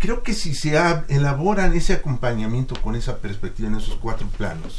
[0.00, 0.76] creo que si se
[1.08, 4.78] elaboran ese acompañamiento con esa perspectiva en esos cuatro planos,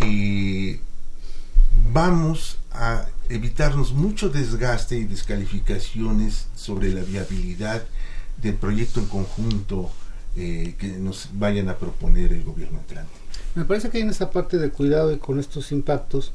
[0.00, 0.80] eh,
[1.92, 7.84] vamos a evitarnos mucho desgaste y descalificaciones sobre la viabilidad
[8.48, 9.90] del proyecto en conjunto
[10.36, 13.12] eh, que nos vayan a proponer el gobierno entrante.
[13.54, 16.32] Me parece que en esa parte de cuidado y con estos impactos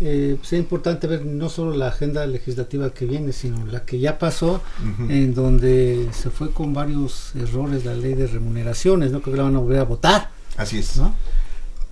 [0.00, 3.98] eh, pues, es importante ver no solo la agenda legislativa que viene, sino la que
[3.98, 4.62] ya pasó,
[5.08, 9.20] en donde se fue con varios errores la ley de remuneraciones, ¿no?
[9.20, 10.30] Creo que la van a volver a votar.
[10.56, 10.96] Así es.
[10.96, 11.14] ¿no?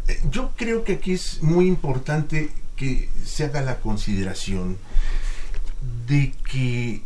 [0.07, 4.79] Eh, yo creo que aquí es muy importante que se haga la consideración
[6.07, 7.03] de que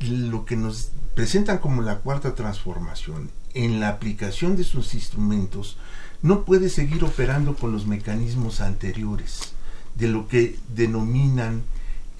[0.00, 5.78] lo que nos presentan como la cuarta transformación en la aplicación de sus instrumentos
[6.20, 9.52] no puede seguir operando con los mecanismos anteriores
[9.94, 11.62] de lo que denominan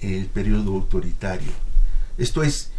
[0.01, 1.53] el periodo autoritario.
[2.17, 2.71] Esto es,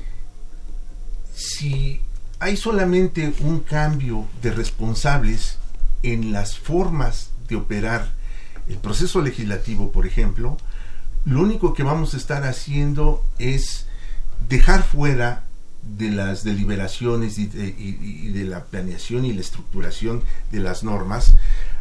[1.36, 2.02] si
[2.40, 5.60] hay solamente un cambio de responsables
[6.02, 8.12] en las formas de operar
[8.68, 10.58] el proceso legislativo, por ejemplo,
[11.26, 13.86] lo único que vamos a estar haciendo es
[14.50, 15.47] dejar fuera
[15.96, 21.34] de las deliberaciones y de, la planeación y la estructuración de las normas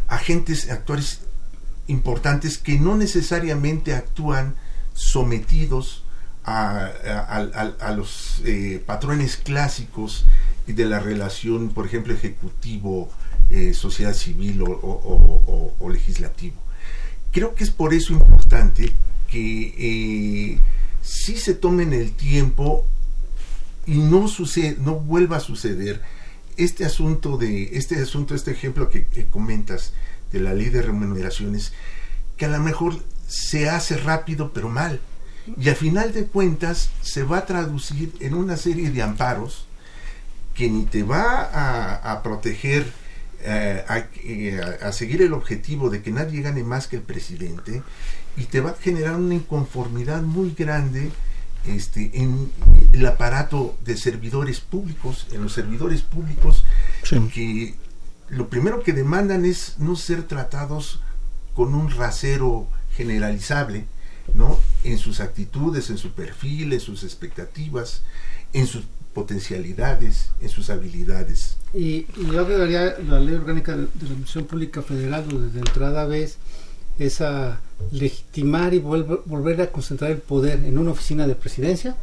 [0.09, 1.21] agentes, actores
[1.89, 4.55] importantes que no necesariamente actúan
[4.95, 6.05] sometidos
[6.45, 6.93] a,
[7.97, 10.27] los eh, patrones clásicos
[10.67, 13.11] de la relación, por ejemplo, ejecutivo,
[13.51, 16.57] eh, sociedad civil o, legislativo.
[17.33, 18.93] Creo que es por eso importante
[19.29, 20.59] que eh,
[21.03, 22.87] sí se tomen el tiempo
[23.87, 26.03] y no sucede, no vuelva a suceder
[26.57, 29.93] este asunto de este asunto, este ejemplo que comentas,
[30.33, 31.73] de la ley de remuneraciones
[32.37, 35.01] que a lo mejor se hace rápido pero mal.
[35.61, 39.67] Y a final de cuentas se va a traducir en una serie de amparos
[40.55, 42.91] que ni te va a, proteger,
[43.43, 43.85] eh,
[44.25, 47.83] eh, a, seguir el objetivo de que nadie gane más que el presidente,
[48.37, 51.13] y te va a generar una inconformidad muy grande
[51.67, 52.51] este, en
[52.93, 56.65] el aparato de servidores públicos, en los servidores públicos
[57.33, 57.75] que
[58.29, 61.01] lo primero que demandan es no ser tratados
[61.55, 63.87] con un rasero generalizable,
[64.35, 64.59] ¿no?
[64.85, 68.03] En sus actitudes, en su perfil, en sus expectativas,
[68.53, 71.57] en sus potencialidades, en sus habilidades.
[71.73, 76.37] Y, yo agregaría la ley orgánica de, la Administración Pública Federal, donde de entrada vez
[76.99, 77.61] es a
[77.93, 81.97] legitimar y volver a concentrar el poder en una oficina de presidencia,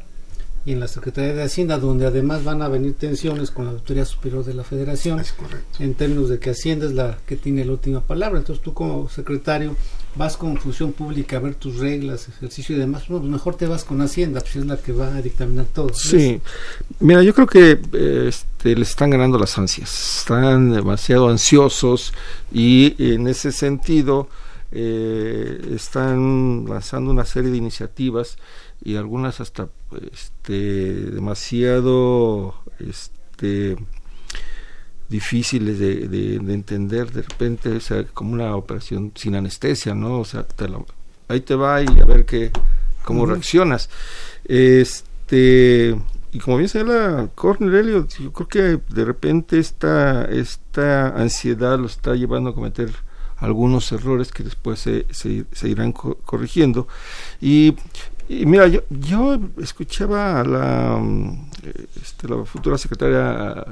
[0.65, 4.05] y en la Secretaría de Hacienda, donde además van a venir tensiones con la Autoridad
[4.05, 5.21] Superior de la Federación,
[5.79, 8.39] en términos de que Hacienda es la que tiene la última palabra.
[8.39, 9.75] Entonces tú como secretario
[10.15, 13.83] vas con función pública a ver tus reglas, ejercicio y demás, pues mejor te vas
[13.83, 15.91] con Hacienda, pues es la que va a dictaminar todo.
[15.93, 16.39] Sí,
[17.01, 17.79] mira, yo creo que
[18.29, 22.13] este, les están ganando las ansias, están demasiado ansiosos
[22.53, 24.29] y en ese sentido
[24.75, 28.37] eh, están lanzando una serie de iniciativas
[28.83, 29.69] y algunas hasta
[30.11, 33.77] este demasiado este
[35.09, 37.11] difíciles de, de, entender.
[37.11, 40.47] De repente o sea, como una operación sin anestesia no o sea
[41.27, 42.51] ahí te va y a ver qué
[43.05, 43.91] cómo reaccionas.
[44.43, 45.95] Este
[46.31, 52.15] y como bien señala Cornelio yo creo que de repente esta esta ansiedad lo está
[52.15, 52.91] llevando a cometer
[53.43, 56.87] algunos errores que después se, se, irán corrigiendo.
[57.41, 57.75] Y,
[58.29, 61.01] mira, yo, yo escuchaba a la,
[62.01, 63.65] este, la futura secretaria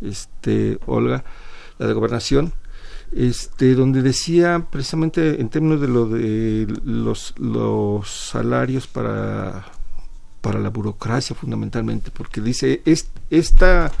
[0.00, 1.24] este, Olga,
[1.78, 2.54] la de gobernación,
[3.14, 9.66] este, donde decía precisamente en términos de lo de los, los salarios para,
[10.40, 13.92] para la burocracia fundamentalmente, porque dice, es, esta,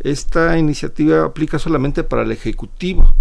[0.00, 3.14] esta iniciativa aplica solamente para el Ejecutivo,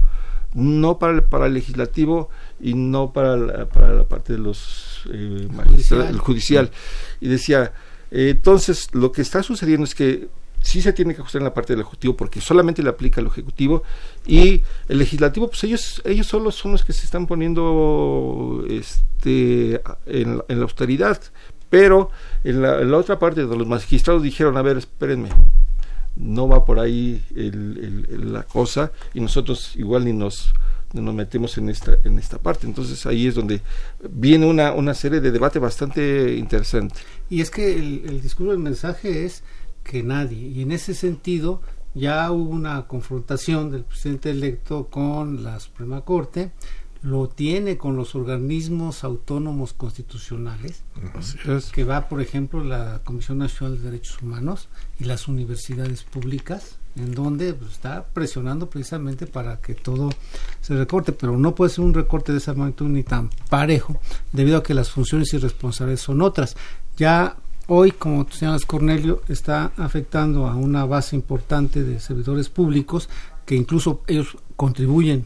[0.55, 2.29] no para el, para el legislativo
[2.59, 6.71] y no para la, para la parte de los eh, magistrados, el judicial.
[7.19, 7.73] Y decía,
[8.09, 10.29] eh, entonces lo que está sucediendo es que
[10.61, 13.27] sí se tiene que ajustar en la parte del ejecutivo porque solamente le aplica al
[13.27, 13.83] ejecutivo
[14.25, 20.41] y el legislativo pues ellos ellos solo son los que se están poniendo este en,
[20.47, 21.21] la austeridad
[21.69, 22.09] pero
[22.43, 25.29] en la, otra parte donde los magistrados dijeron a ver espérenme
[26.15, 30.53] no va por ahí la cosa y nosotros igual ni nos
[30.93, 33.61] nos metemos en esta en esta parte entonces ahí es donde
[34.09, 36.95] viene una, una serie de debate bastante interesante
[37.29, 39.43] y es que el, el discurso del mensaje es
[39.85, 40.47] que nadie.
[40.49, 41.61] Y en ese sentido
[41.93, 46.51] ya hubo una confrontación del presidente electo con la Suprema Corte,
[47.05, 50.81] lo tiene con los organismos autónomos constitucionales,
[51.71, 57.13] que va, por ejemplo, la Comisión Nacional de Derechos Humanos y las universidades públicas, en
[57.13, 60.09] donde pues, está presionando precisamente para que todo
[60.61, 63.99] se recorte, pero no puede ser un recorte de esa magnitud ni tan parejo,
[64.33, 66.57] debido a que las funciones y responsabilidades son otras.
[66.97, 67.37] Ya
[67.67, 73.09] Hoy, como tú señalas, Cornelio, está afectando a una base importante de servidores públicos
[73.43, 75.25] que incluso ellos contribuyen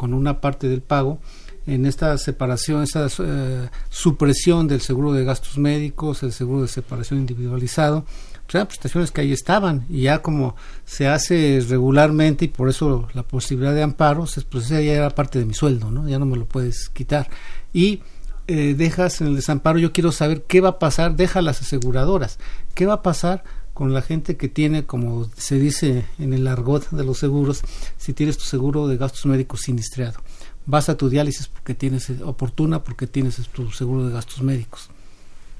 [0.00, 1.18] con una parte del pago
[1.66, 7.20] en esta separación, esta eh, supresión del seguro de gastos médicos, el seguro de separación
[7.20, 8.06] individualizado,
[8.46, 13.08] pues eran prestaciones que ahí estaban y ya como se hace regularmente y por eso
[13.12, 16.08] la posibilidad de amparos, pues ya era parte de mi sueldo, ¿no?
[16.08, 17.28] Ya no me lo puedes quitar.
[17.74, 18.00] Y
[18.46, 22.38] eh, dejas en el desamparo, yo quiero saber qué va a pasar, deja las aseguradoras,
[22.74, 23.44] qué va a pasar
[23.80, 27.62] con la gente que tiene, como se dice en el argot de los seguros,
[27.96, 30.20] si tienes tu seguro de gastos médicos sinistrado.
[30.66, 34.90] Vas a tu diálisis porque tienes eh, oportuna, porque tienes tu seguro de gastos médicos.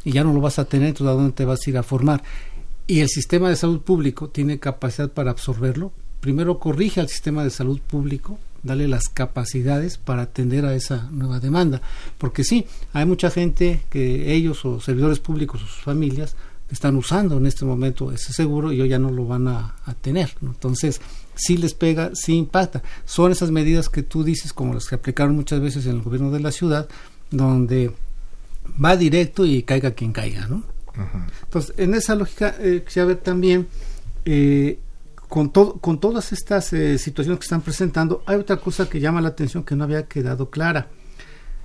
[0.05, 1.83] Y ya no lo vas a tener, entonces ¿a dónde te vas a ir a
[1.83, 2.23] formar?
[2.87, 5.91] Y el sistema de salud público tiene capacidad para absorberlo.
[6.21, 11.41] Primero corrige al sistema de salud público, darle las capacidades para atender a esa nueva
[11.41, 11.81] demanda.
[12.19, 16.37] Porque sí, hay mucha gente que ellos o servidores públicos o sus familias
[16.71, 20.31] están usando en este momento ese seguro y hoy ya no lo van a, tener.
[20.41, 21.01] Entonces,
[21.35, 22.83] sí les pega, sí impacta.
[23.05, 26.31] Son esas medidas que tú dices, como las que aplicaron muchas veces en el gobierno
[26.31, 26.89] de la ciudad,
[27.31, 27.93] donde
[28.83, 30.47] va directo y caiga quien caiga.
[30.47, 30.63] ¿no?
[31.45, 33.67] Entonces, en esa lógica, eh, quisiera ver también
[34.25, 34.79] eh,
[35.29, 39.29] con, con todas estas eh, situaciones que están presentando, hay otra cosa que llama la
[39.29, 40.89] atención que no había quedado clara.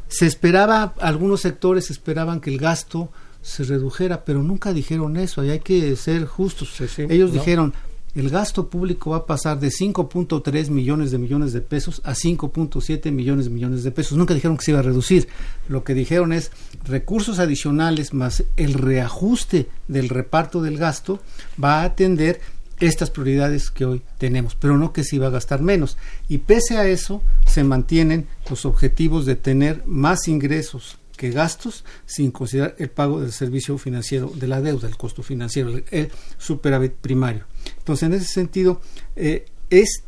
[0.07, 3.09] Se esperaba, algunos sectores esperaban que el gasto
[3.45, 6.81] se redujera, pero nunca dijeron eso, y hay que ser justos.
[6.97, 7.73] Ellos dijeron,
[8.15, 13.11] el gasto público va a pasar de 5.3 millones de millones de pesos a 5.7
[13.11, 14.17] millones de millones de pesos.
[14.17, 15.27] Nunca dijeron que se iba a reducir.
[15.67, 16.51] Lo que dijeron es
[16.85, 21.19] recursos adicionales más el reajuste del reparto del gasto
[21.63, 22.41] va a atender
[22.79, 25.97] estas prioridades que hoy tenemos, pero no que se iba a gastar menos.
[26.27, 32.31] Y pese a eso, se mantienen los objetivos de tener más ingresos que gastos sin
[32.31, 37.45] considerar el pago del servicio financiero de la deuda, el costo financiero, el, superávit primario.
[37.77, 38.81] Entonces, en ese sentido,
[39.15, 40.03] eh, es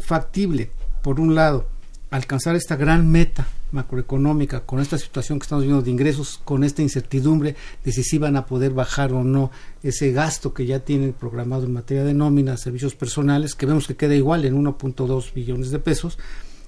[0.00, 0.70] factible,
[1.02, 1.68] por un lado,
[2.10, 6.80] alcanzar esta gran meta macroeconómica, con esta situación que estamos viendo de ingresos, con esta
[6.80, 9.50] incertidumbre de si sí van a poder bajar o no
[9.82, 13.96] ese gasto que ya tienen programado en materia de nómina, servicios personales, que vemos que
[13.96, 16.18] queda igual en 1.2 billones de pesos.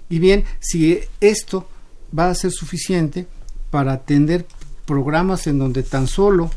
[0.09, 1.69] Y bien, si esto
[2.17, 3.27] va a ser suficiente
[3.71, 4.47] para atender
[4.85, 6.51] programas en donde tan solo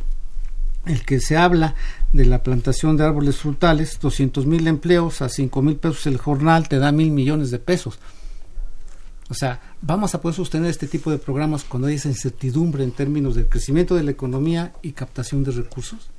[0.86, 1.76] el que se habla
[2.14, 6.68] de la plantación de árboles frutales, 200 mil empleos a 5 mil pesos el jornal,
[6.68, 8.00] te da mil millones de pesos
[9.30, 12.92] o sea, ¿vamos a poder sostener este tipo de programas cuando hay esa incertidumbre en
[12.92, 16.10] términos del crecimiento de la economía y captación de recursos?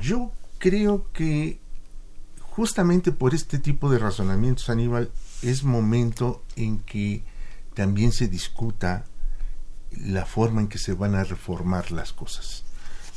[0.00, 1.60] Yo creo que
[2.40, 5.12] justamente por este tipo de razonamientos, Aníbal,
[5.42, 7.22] es momento en que
[7.74, 9.04] también se discuta
[10.00, 12.64] la forma en que se van a reformar las cosas.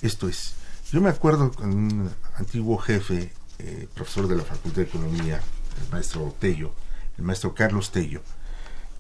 [0.02, 0.56] Esto es,
[0.92, 5.42] yo me acuerdo con un antiguo jefe, eh, profesor de la Facultad de Economía,
[5.84, 6.74] el maestro Tello,
[7.18, 8.22] el maestro Carlos Tello,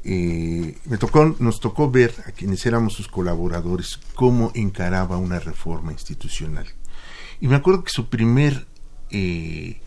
[0.09, 5.91] eh, me tocó, nos tocó ver a quienes éramos sus colaboradores cómo encaraba una reforma
[5.91, 6.65] institucional.
[7.41, 8.67] Y me acuerdo que su primer,
[9.11, 9.82] eh,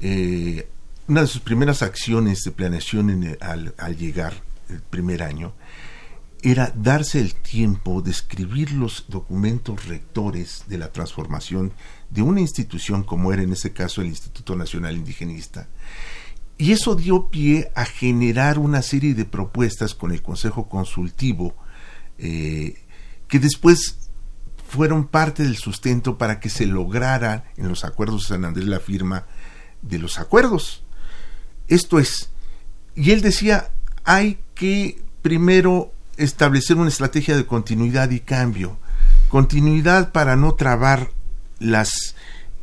[0.00, 0.68] eh,
[1.08, 4.34] una de sus primeras acciones de planeación al, llegar
[4.68, 5.52] el primer año,
[6.46, 11.72] era darse el tiempo de escribir los documentos rectores de la transformación
[12.08, 15.66] de una institución como era en ese caso el Instituto Nacional Indigenista.
[16.56, 21.56] Y eso dio pie a generar una serie de propuestas con el Consejo Consultivo
[22.16, 22.80] eh,
[23.26, 23.98] que después
[24.68, 28.78] fueron parte del sustento para que se lograra en los acuerdos de San Andrés la
[28.78, 29.26] firma
[29.82, 30.84] de los acuerdos.
[31.66, 32.30] Esto es,
[32.94, 33.72] y él decía,
[34.04, 38.78] hay que primero establecer una estrategia de continuidad y cambio.
[39.28, 41.10] Continuidad para no trabar
[41.58, 42.14] las,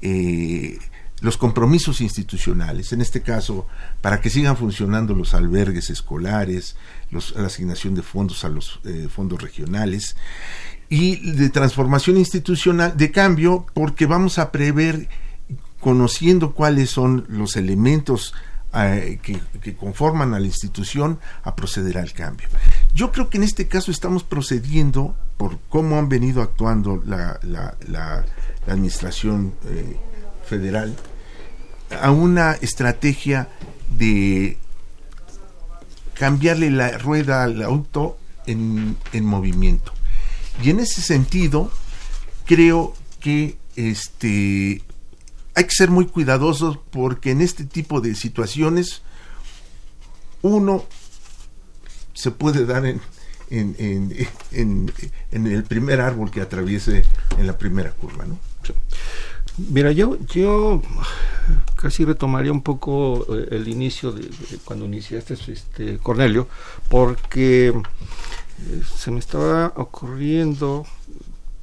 [0.02, 0.80] eh,
[1.22, 3.68] los compromisos institucionales, en este caso,
[4.02, 6.76] para que sigan funcionando los albergues escolares,
[7.12, 10.16] la asignación de fondos a los eh, fondos regionales,
[10.90, 15.10] y de transformación institucional, de cambio, porque vamos a prever,
[15.80, 18.34] conociendo cuáles son los elementos
[18.76, 22.48] eh, que, conforman a la institución a proceder al cambio.
[22.94, 28.26] Yo creo que en este caso estamos procediendo por cómo han venido actuando la, la,
[28.68, 29.98] administración eh,
[30.46, 30.96] federal
[32.02, 33.50] a una estrategia
[33.98, 34.58] de
[36.14, 39.92] cambiarle la rueda al auto en, en movimiento.
[40.64, 41.72] Y en ese sentido,
[42.46, 44.84] creo que este
[45.56, 49.02] hay que ser muy cuidadosos porque en este tipo de situaciones
[50.42, 50.86] uno
[52.14, 53.02] se puede dar en,
[53.50, 54.92] en,
[55.32, 57.06] el primer árbol que atraviese
[57.38, 58.38] en la primera curva, ¿no?
[59.58, 60.82] Mira, yo, yo
[61.76, 64.28] casi retomaría un poco eh, el inicio de,
[64.66, 66.48] cuando iniciaste, este, Cornelio,
[66.90, 70.88] porque eh, se me estaba ocurriendo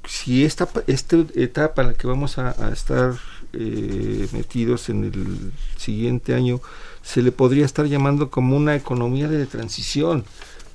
[0.07, 3.19] si esta, esta etapa en la que vamos a estar
[3.53, 6.61] eh, metidos en el siguiente año
[7.03, 10.25] se le podría estar llamando como una economía de transición,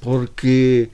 [0.02, 0.90] porque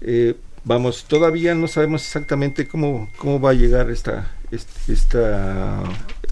[0.00, 4.32] eh, vamos, todavía no sabemos exactamente cómo, cómo va a llegar esta,
[4.88, 5.82] esta,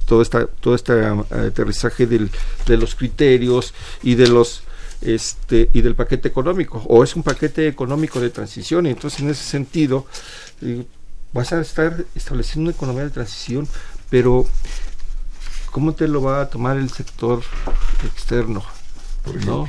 [0.06, 2.30] todo esta, todo este aterrizaje del,
[2.66, 4.62] de los criterios y de los
[5.02, 9.28] este y del paquete económico o es un paquete económico de transición y entonces en
[9.28, 10.06] ese sentido
[10.62, 10.86] eh,
[11.32, 13.68] vas a estar estableciendo una economía de transición
[14.10, 14.46] pero
[15.70, 17.42] ¿cómo te lo va a tomar el sector
[18.04, 18.64] externo?
[19.46, 19.68] ¿No?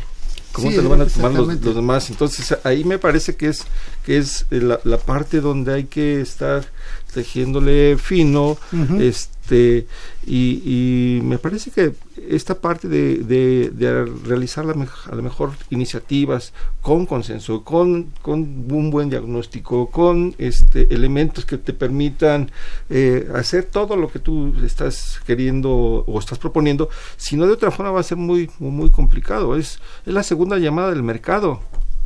[0.51, 2.09] ¿Cómo te lo van a tomar los, demás?
[2.09, 3.65] Entonces ahí me parece que es
[4.05, 6.65] que es la, la parte donde hay que estar
[7.13, 8.57] tejiéndole fino,
[8.99, 11.93] este y, me parece que
[12.29, 18.39] esta parte de, de, realizar la, a lo mejor iniciativas con consenso, con, con
[18.71, 22.51] un buen diagnóstico, con este elementos que te permitan
[22.89, 27.71] eh, hacer todo lo que tú estás queriendo o estás proponiendo, si no de otra
[27.71, 29.55] forma va a ser muy muy, complicado.
[29.55, 31.59] Es, es la segunda llamada del mercado.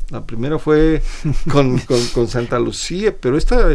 [0.09, 1.01] La primera fue
[1.51, 3.69] con, con, Santa Lucía, pero esta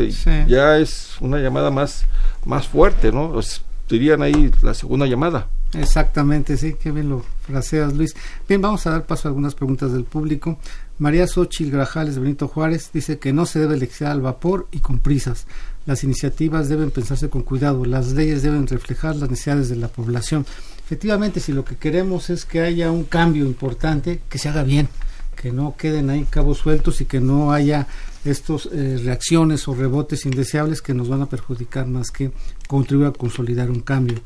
[0.47, 2.05] ya es una llamada más,
[2.45, 3.41] más fuerte, ¿no?
[3.89, 5.49] dirían ahí la segunda llamada.
[5.75, 8.15] Exactamente, sí, qué bien lo fraseas, Luis.
[8.49, 10.59] Bien, vamos a dar paso a algunas preguntas del público.
[10.99, 15.01] María Xochil Grajales Benito Juárez dice que no se debe elegir al vapor y con
[15.01, 15.47] prisas.
[15.87, 20.47] Las iniciativas deben pensarse con cuidado, las leyes deben reflejar las necesidades de la población.
[20.85, 24.89] Efectivamente, si lo que queremos es que haya un cambio importante, que se haga bien,
[25.35, 27.87] que no queden ahí cabos sueltos y que no haya
[28.25, 32.33] estos eh, reacciones o rebotes indeseables que nos van a perjudicar más que
[32.69, 34.19] contribuir a consolidar un cambio.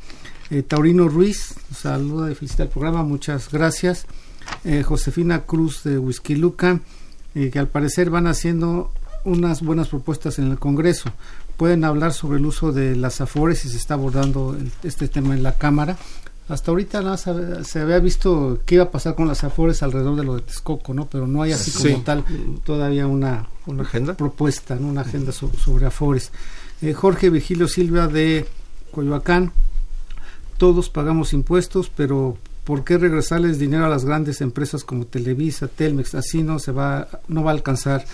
[0.50, 4.06] Eh, Taurino Ruiz, saluda de felicitar el programa, muchas gracias.
[4.64, 6.80] Eh, Josefina Cruz de Whisky Luca,
[7.34, 8.90] que al parecer van haciendo
[9.24, 11.12] unas buenas propuestas en el Congreso.
[11.56, 15.44] Pueden hablar sobre el uso de las afores y se está abordando este tema en
[15.44, 15.96] la Cámara
[16.48, 20.24] hasta ahorita nada se, había visto qué iba a pasar con las afores alrededor de
[20.24, 21.06] lo de Texcoco, ¿no?
[21.06, 22.24] Pero no hay así como tal
[22.64, 24.88] todavía una, una agenda propuesta, ¿no?
[24.88, 26.32] una agenda sobre, afores.
[26.80, 28.46] Eh, Jorge Virgilio Silva de
[28.92, 29.52] Coyoacán,
[30.56, 36.14] todos pagamos impuestos, pero ¿por qué regresarles dinero a las grandes empresas como Televisa, Telmex?
[36.14, 38.06] Así no se va, no va a alcanzar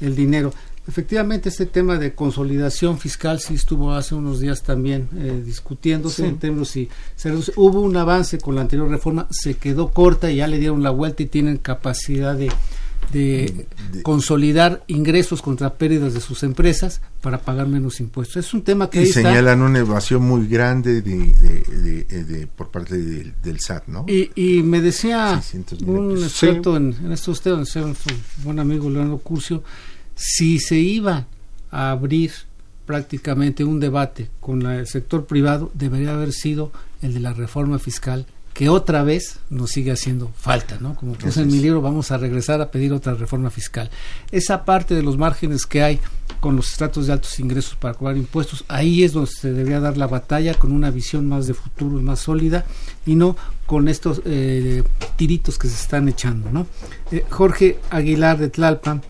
[0.00, 0.54] el dinero.
[0.86, 6.38] Efectivamente, este tema de consolidación fiscal sí estuvo hace unos días también eh, discutiéndose en
[6.38, 6.88] términos si
[7.54, 10.90] hubo un avance con la anterior reforma, se quedó corta y ya le dieron la
[10.90, 12.50] vuelta y tienen capacidad de,
[13.12, 13.66] de,
[14.02, 18.44] consolidar ingresos contra pérdidas de sus empresas para pagar menos impuestos.
[18.44, 19.02] Es un tema que...
[19.02, 21.12] Y señalan una evasión muy grande de,
[22.24, 24.04] de, por parte del SAT, ¿no?
[24.08, 25.40] Y, y me decía
[25.86, 27.94] un experto en, en, estos temas, un
[28.42, 29.62] buen amigo Leonardo Curcio,
[30.14, 31.26] si se iba
[31.70, 32.32] a abrir
[32.86, 38.26] prácticamente un debate con el sector privado, debería haber sido el de la reforma fiscal
[38.52, 40.94] que otra vez nos sigue haciendo falta, ¿no?
[40.94, 43.90] Como puse en mi libro, vamos a regresar a pedir otra reforma fiscal.
[44.30, 46.00] Esa parte de los márgenes que hay
[46.40, 49.96] con los estratos de altos ingresos para cobrar impuestos, ahí es donde se debería dar
[49.96, 52.66] la batalla con una visión más de futuro y más sólida
[53.06, 54.82] y no con estos eh,
[55.16, 56.66] tiritos que se están echando, ¿no?
[57.10, 59.02] Eh, Jorge Aguilar de Tlalpan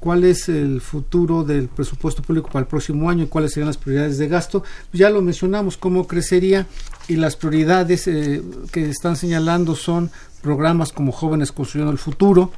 [0.00, 3.76] cuál es el futuro del presupuesto público para el próximo año y cuáles serían las
[3.76, 4.64] prioridades de gasto.
[4.92, 6.66] Ya lo mencionamos, cómo crecería
[7.06, 8.42] y las prioridades eh,
[8.72, 10.10] que están señalando son
[10.42, 12.50] programas como Jóvenes Construyendo el Futuro,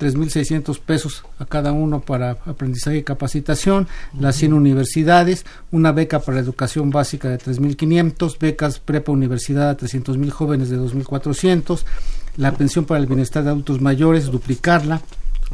[0.00, 3.88] 3.600 pesos a cada uno para aprendizaje y capacitación,
[4.18, 10.30] las 100 universidades, una beca para educación básica de 3.500, becas prepa universidad a 300.000
[10.30, 11.82] jóvenes de 2.400,
[12.36, 15.00] la pensión para el bienestar de adultos mayores, duplicarla,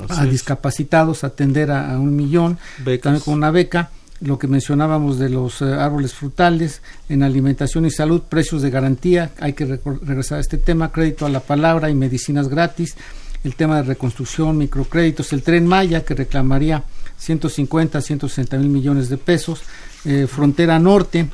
[0.09, 2.59] a discapacitados, atender a, un millón,
[3.01, 3.91] también con una beca,
[4.21, 9.33] lo que mencionábamos de los eh, árboles frutales, en alimentación y salud, precios de garantía,
[9.41, 12.97] hay que regresar a este tema, crédito a la palabra y medicinas gratis,
[13.43, 16.85] el tema de reconstrucción, microcréditos, el tren Maya que reclamaría
[17.19, 19.63] 150 160 mil millones de pesos,
[20.05, 21.29] eh, frontera norte,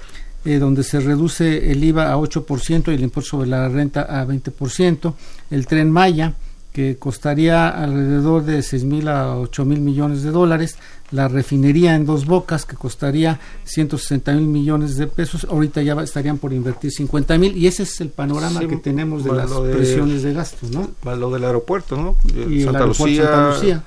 [0.44, 4.24] eh, donde se reduce el IVA a 8% y el impuesto sobre la renta a
[4.24, 5.14] 20%,
[5.50, 6.32] el tren Maya,
[6.72, 10.76] que costaría alrededor de 6 mil a 8 mil millones de dólares,
[11.10, 16.38] la refinería en dos bocas que costaría 160 mil millones de pesos, ahorita ya estarían
[16.38, 20.34] por invertir 50 mil y ese es el panorama que tenemos de las presiones de
[20.34, 20.90] gastos, ¿no?
[21.16, 22.16] lo del aeropuerto, ¿no?
[22.48, 23.84] Y Santa, Lucía, Santa Lucía,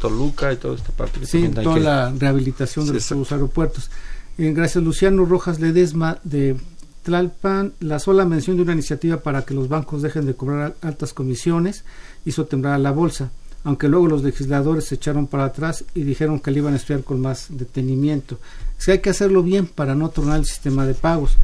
[0.00, 1.26] Toluca y toda esta parte.
[1.26, 3.90] sí, toda la rehabilitación de los aeropuertos.
[4.38, 6.56] Eh, gracias Luciano Rojas Ledesma de
[7.02, 11.12] Tlalpan, la sola mención de una iniciativa para que los bancos dejen de cobrar altas
[11.12, 11.84] comisiones
[12.24, 13.30] hizo temblar la bolsa,
[13.64, 17.04] aunque luego los legisladores se echaron para atrás y dijeron que le iban a estudiar
[17.04, 18.38] con más detenimiento.
[18.78, 21.36] Es que hay que hacerlo bien para no tornar el sistema de pagos.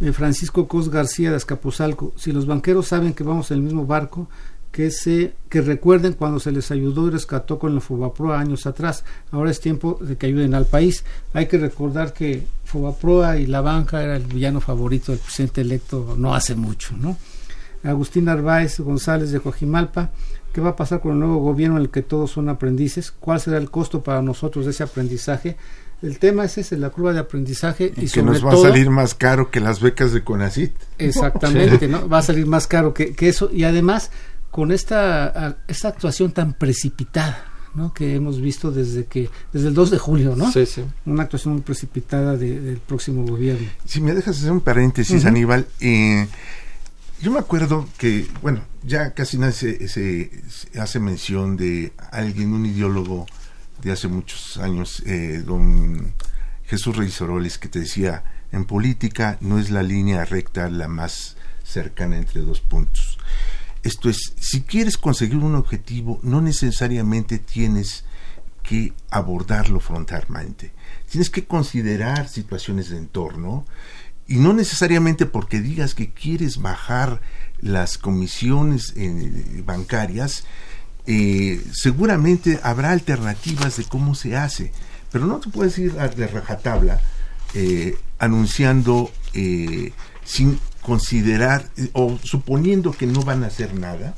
[0.00, 3.86] Eh, Francisco Cos García de Azcapotzalco, si los banqueros saben que vamos en el mismo
[3.86, 4.28] barco,
[4.74, 9.04] que se que recuerden cuando se les ayudó y rescató con la Fobaproa años atrás.
[9.30, 11.04] Ahora es tiempo de que ayuden al país.
[11.32, 16.16] Hay que recordar que Fobaproa y la banca era el villano favorito del presidente electo
[16.18, 17.16] no hace mucho, ¿no?
[17.84, 20.10] Agustín Arbaez González de Cojimalpa,
[20.52, 23.12] ¿qué va a pasar con el nuevo gobierno en el que todos son aprendices?
[23.12, 25.56] ¿Cuál será el costo para nosotros de ese aprendizaje?
[26.02, 27.92] El tema es ese, la curva de aprendizaje.
[27.96, 30.72] Y, que nos va a salir más caro que las becas de CONACIT.
[30.98, 32.08] Exactamente, ¿no?
[32.08, 33.50] Va a salir más caro que, eso.
[33.50, 34.10] Y además,
[34.50, 37.92] con esta, esta actuación tan precipitada, ¿no?
[37.92, 40.52] que hemos visto desde que desde el 2 de julio, ¿no?
[40.52, 40.84] Sí, sí.
[41.06, 43.66] Una actuación muy precipitada del próximo gobierno.
[43.86, 46.28] Si me dejas hacer un paréntesis, Aníbal, eh,
[47.24, 50.30] yo me acuerdo que, bueno, ya casi nadie se,
[50.78, 53.24] hace mención de alguien, un ideólogo
[53.80, 56.12] de hace muchos años, eh, don
[56.66, 61.38] Jesús Reyes Oroles, que te decía, en política no es la línea recta la más
[61.62, 63.18] cercana entre dos puntos.
[63.82, 68.04] Esto es, si quieres conseguir un objetivo, no necesariamente tienes
[68.62, 70.72] que abordarlo frontalmente.
[71.10, 73.64] Tienes que considerar situaciones de entorno,
[74.26, 77.20] y no necesariamente porque digas que quieres bajar
[77.60, 80.44] las comisiones eh, bancarias,
[81.06, 84.72] eh, seguramente habrá alternativas de cómo se hace,
[85.12, 87.00] pero no te puedes ir a de rajatabla
[87.54, 89.10] eh, anunciando
[90.24, 94.14] sin considerar o suponiendo que no van a hacer nada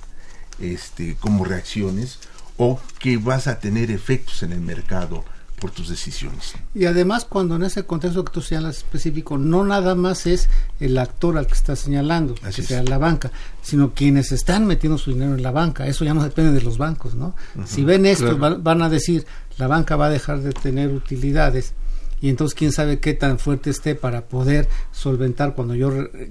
[0.61, 2.19] este, como reacciones
[2.59, 5.25] o que vas a tener efectos en el mercado
[5.59, 6.55] por tus decisiones.
[6.75, 10.49] Y además, cuando en ese contexto que tú señalas específico, no nada más es
[10.81, 13.33] el actor al que estás señalando, que sea la banca,
[13.63, 15.87] sino quienes están metiendo su dinero en la banca.
[15.87, 17.35] Eso ya no depende de los bancos, ¿no?
[17.65, 19.27] si ven esto, van a decir,
[19.57, 21.73] la banca va a dejar de tener utilidades
[22.21, 25.91] y entonces quién sabe qué tan fuerte esté para poder solventar cuando yo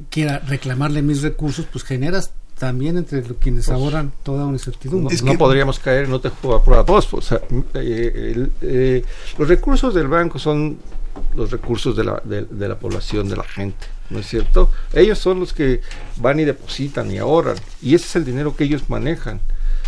[0.10, 5.16] quiera reclamarle mis recursos, pues generas también entre quienes pues, ahorran toda una incertidumbre.
[5.24, 7.14] No, podríamos caer, no te juego a prueba vos.
[7.14, 7.42] O sea,
[7.74, 9.06] eh, eh,
[9.38, 10.78] los recursos del banco son
[11.36, 14.70] los recursos de la, de, la población, de la gente, ¿no es cierto?
[14.94, 15.82] Ellos son los que
[16.18, 19.40] van y depositan y ahorran, y ese es el dinero que ellos manejan.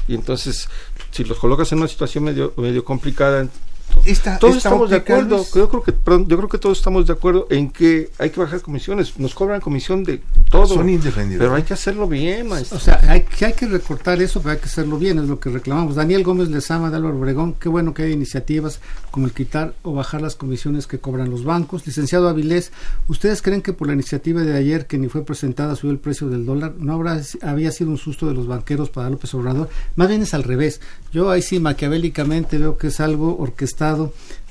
[0.07, 0.69] Y entonces,
[1.11, 3.47] si los colocas en una situación medio, medio complicada,
[4.39, 5.45] todos estamos de acuerdo.
[5.53, 5.93] Yo creo que
[6.27, 9.17] yo creo que todos estamos de acuerdo en que hay que bajar comisiones.
[9.19, 10.67] Nos cobran comisión de todo.
[10.67, 11.39] Son independientes.
[11.39, 12.77] Pero hay que hacerlo bien, maestro.
[12.77, 15.39] O sea, hay que hay que recortar eso, pero hay que hacerlo bien, es lo
[15.39, 15.95] que reclamamos.
[15.95, 18.79] Daniel Gómez Lezama de Álvaro Obregón, qué bueno que hay iniciativas
[19.11, 21.85] como el quitar o bajar las comisiones que cobran los bancos.
[21.85, 22.71] Licenciado Avilés,
[23.07, 26.29] ¿ustedes creen que por la iniciativa de ayer que ni fue presentada subió el precio
[26.29, 26.75] del dólar?
[26.77, 29.69] ¿No habrá había sido un susto de los banqueros para López Obrador?
[29.95, 30.81] Más bien es al revés.
[31.11, 33.76] Yo ahí sí maquiavélicamente veo que es algo orquestado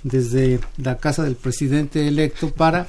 [0.02, 2.88] desde la casa del presidente electo para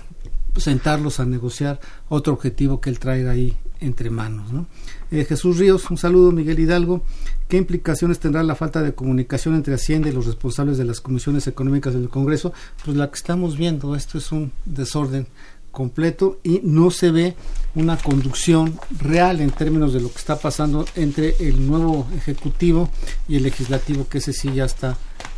[0.55, 1.79] sentarlos a negociar
[2.09, 4.51] otro objetivo que él trae ahí entre manos.
[4.51, 4.67] ¿no?
[5.11, 7.03] Eh, Jesús Ríos, un saludo, Miguel Hidalgo.
[7.47, 11.47] ¿Qué implicaciones tendrá la falta de comunicación entre Hacienda y los responsables de las comisiones
[11.47, 12.53] económicas del Congreso?
[12.83, 15.27] Pues la que estamos viendo, esto es un desorden
[15.71, 17.35] completo y no se ve
[17.75, 22.89] una conducción real en términos de lo que está pasando entre el nuevo ejecutivo
[23.27, 24.97] y el legislativo que ese sí ya está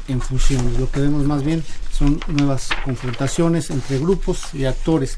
[0.09, 0.79] en funciones.
[0.79, 5.17] Lo que vemos más bien son nuevas confrontaciones entre grupos y actores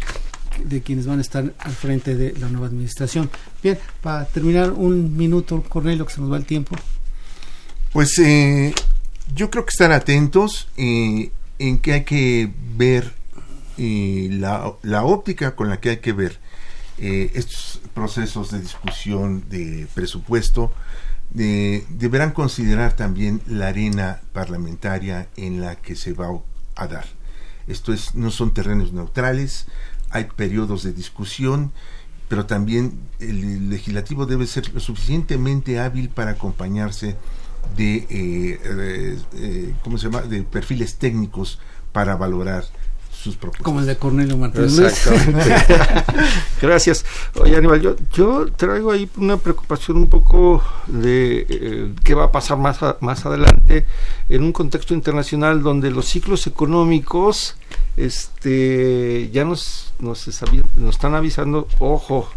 [0.63, 3.29] de quienes van a estar al frente de la nueva administración.
[3.63, 6.75] Bien, para terminar un minuto, Cornelio, que se nos va el tiempo.
[7.91, 8.73] Pues eh,
[9.33, 13.13] yo creo que estar atentos eh, en que hay que ver
[13.77, 16.39] eh, la, la, óptica con la que hay que ver
[16.97, 20.71] eh, estos procesos de discusión de presupuesto.
[21.33, 26.27] Deberán considerar también la arena parlamentaria en la que se va
[26.75, 27.05] a dar.
[27.67, 29.67] Esto es, no son terrenos neutrales,
[30.09, 31.71] hay periodos de discusión,
[32.27, 37.15] pero también el legislativo debe ser lo suficientemente hábil para acompañarse
[37.77, 41.59] de, eh, eh, ¿cómo se llama?, de perfiles técnicos
[41.91, 42.65] para valorar
[43.11, 43.63] sus propuestas.
[43.63, 45.07] Como el de Cornelio Martínez.
[46.61, 47.05] Gracias.
[47.39, 52.31] Oye, Aníbal, yo, yo traigo ahí una preocupación un poco de eh, qué va a
[52.31, 53.85] pasar más, más adelante
[54.29, 57.55] en un contexto internacional donde los ciclos económicos
[57.97, 60.27] este ya nos, nos,
[60.77, 62.29] nos están avisando, ojo,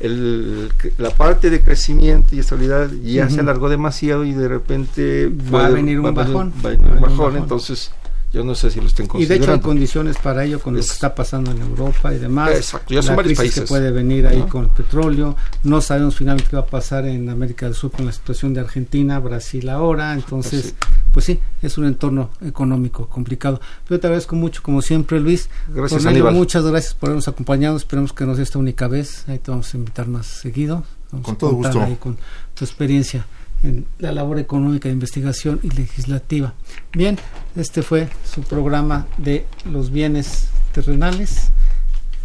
[0.00, 5.66] el, la parte de crecimiento y estabilidad ya se alargó demasiado y de repente va
[5.66, 6.52] a venir un bajón.
[6.64, 7.92] Va a venir un bajón, entonces
[8.32, 9.34] yo no sé si lo estén considerando.
[9.34, 12.18] Y de hecho hay condiciones para ello con lo que está pasando en Europa y
[12.18, 12.50] demás.
[12.52, 13.62] Exacto, ya son varios países.
[13.62, 15.36] que puede venir ahí con el petróleo.
[15.64, 18.60] No sabemos finalmente qué va a pasar en América del Sur con la situación de
[18.60, 20.14] Argentina, Brasil ahora.
[20.14, 20.74] Entonces,
[21.12, 23.60] pues sí, es un entorno económico complicado.
[23.88, 25.50] Pero te agradezco mucho, como siempre, Luis.
[25.68, 27.76] Gracias, Cornelio, Muchas gracias por habernos acompañado.
[27.76, 29.28] Esperemos que no sea esta única vez.
[29.28, 30.84] Ahí te vamos a invitar más seguido.
[31.10, 31.82] Vamos con todo gusto.
[31.82, 32.16] Ahí con
[32.54, 33.26] tu experiencia
[33.62, 36.54] en la labor económica de investigación y legislativa.
[36.92, 37.18] Bien,
[37.56, 41.50] este fue su programa de los bienes terrenales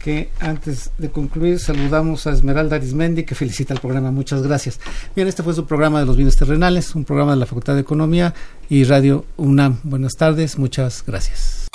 [0.06, 4.12] que antes de concluir saludamos a Esmeralda Arismendi que felicita el programa.
[4.12, 4.80] Muchas gracias.
[5.16, 7.82] Bien, este fue su programa de los bienes terrenales, un programa de la Facultad de
[7.82, 8.36] Economía
[8.70, 9.80] y Radio UNAM.
[9.84, 11.68] Buenas tardes, muchas gracias.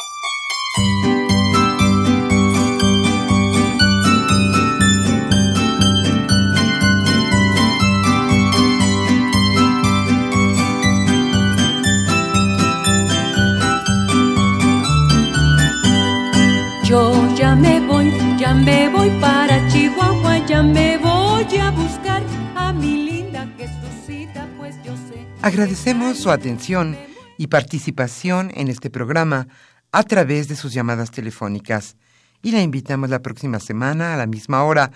[18.60, 22.22] Me voy para Chihuahua, ya me voy a buscar
[22.54, 25.26] a mi linda Jesucita, pues yo sé.
[25.42, 26.96] Agradecemos su atención
[27.38, 29.48] y participación en este programa
[29.92, 31.96] a través de sus llamadas telefónicas
[32.42, 34.92] y la invitamos la próxima semana a la misma hora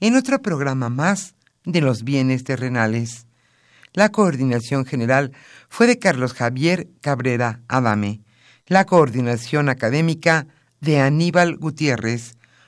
[0.00, 3.26] en otro programa más de los bienes terrenales.
[3.92, 5.32] La coordinación general
[5.68, 8.20] fue de Carlos Javier Cabrera Adame.
[8.66, 10.46] La coordinación académica
[10.80, 12.37] de Aníbal Gutiérrez,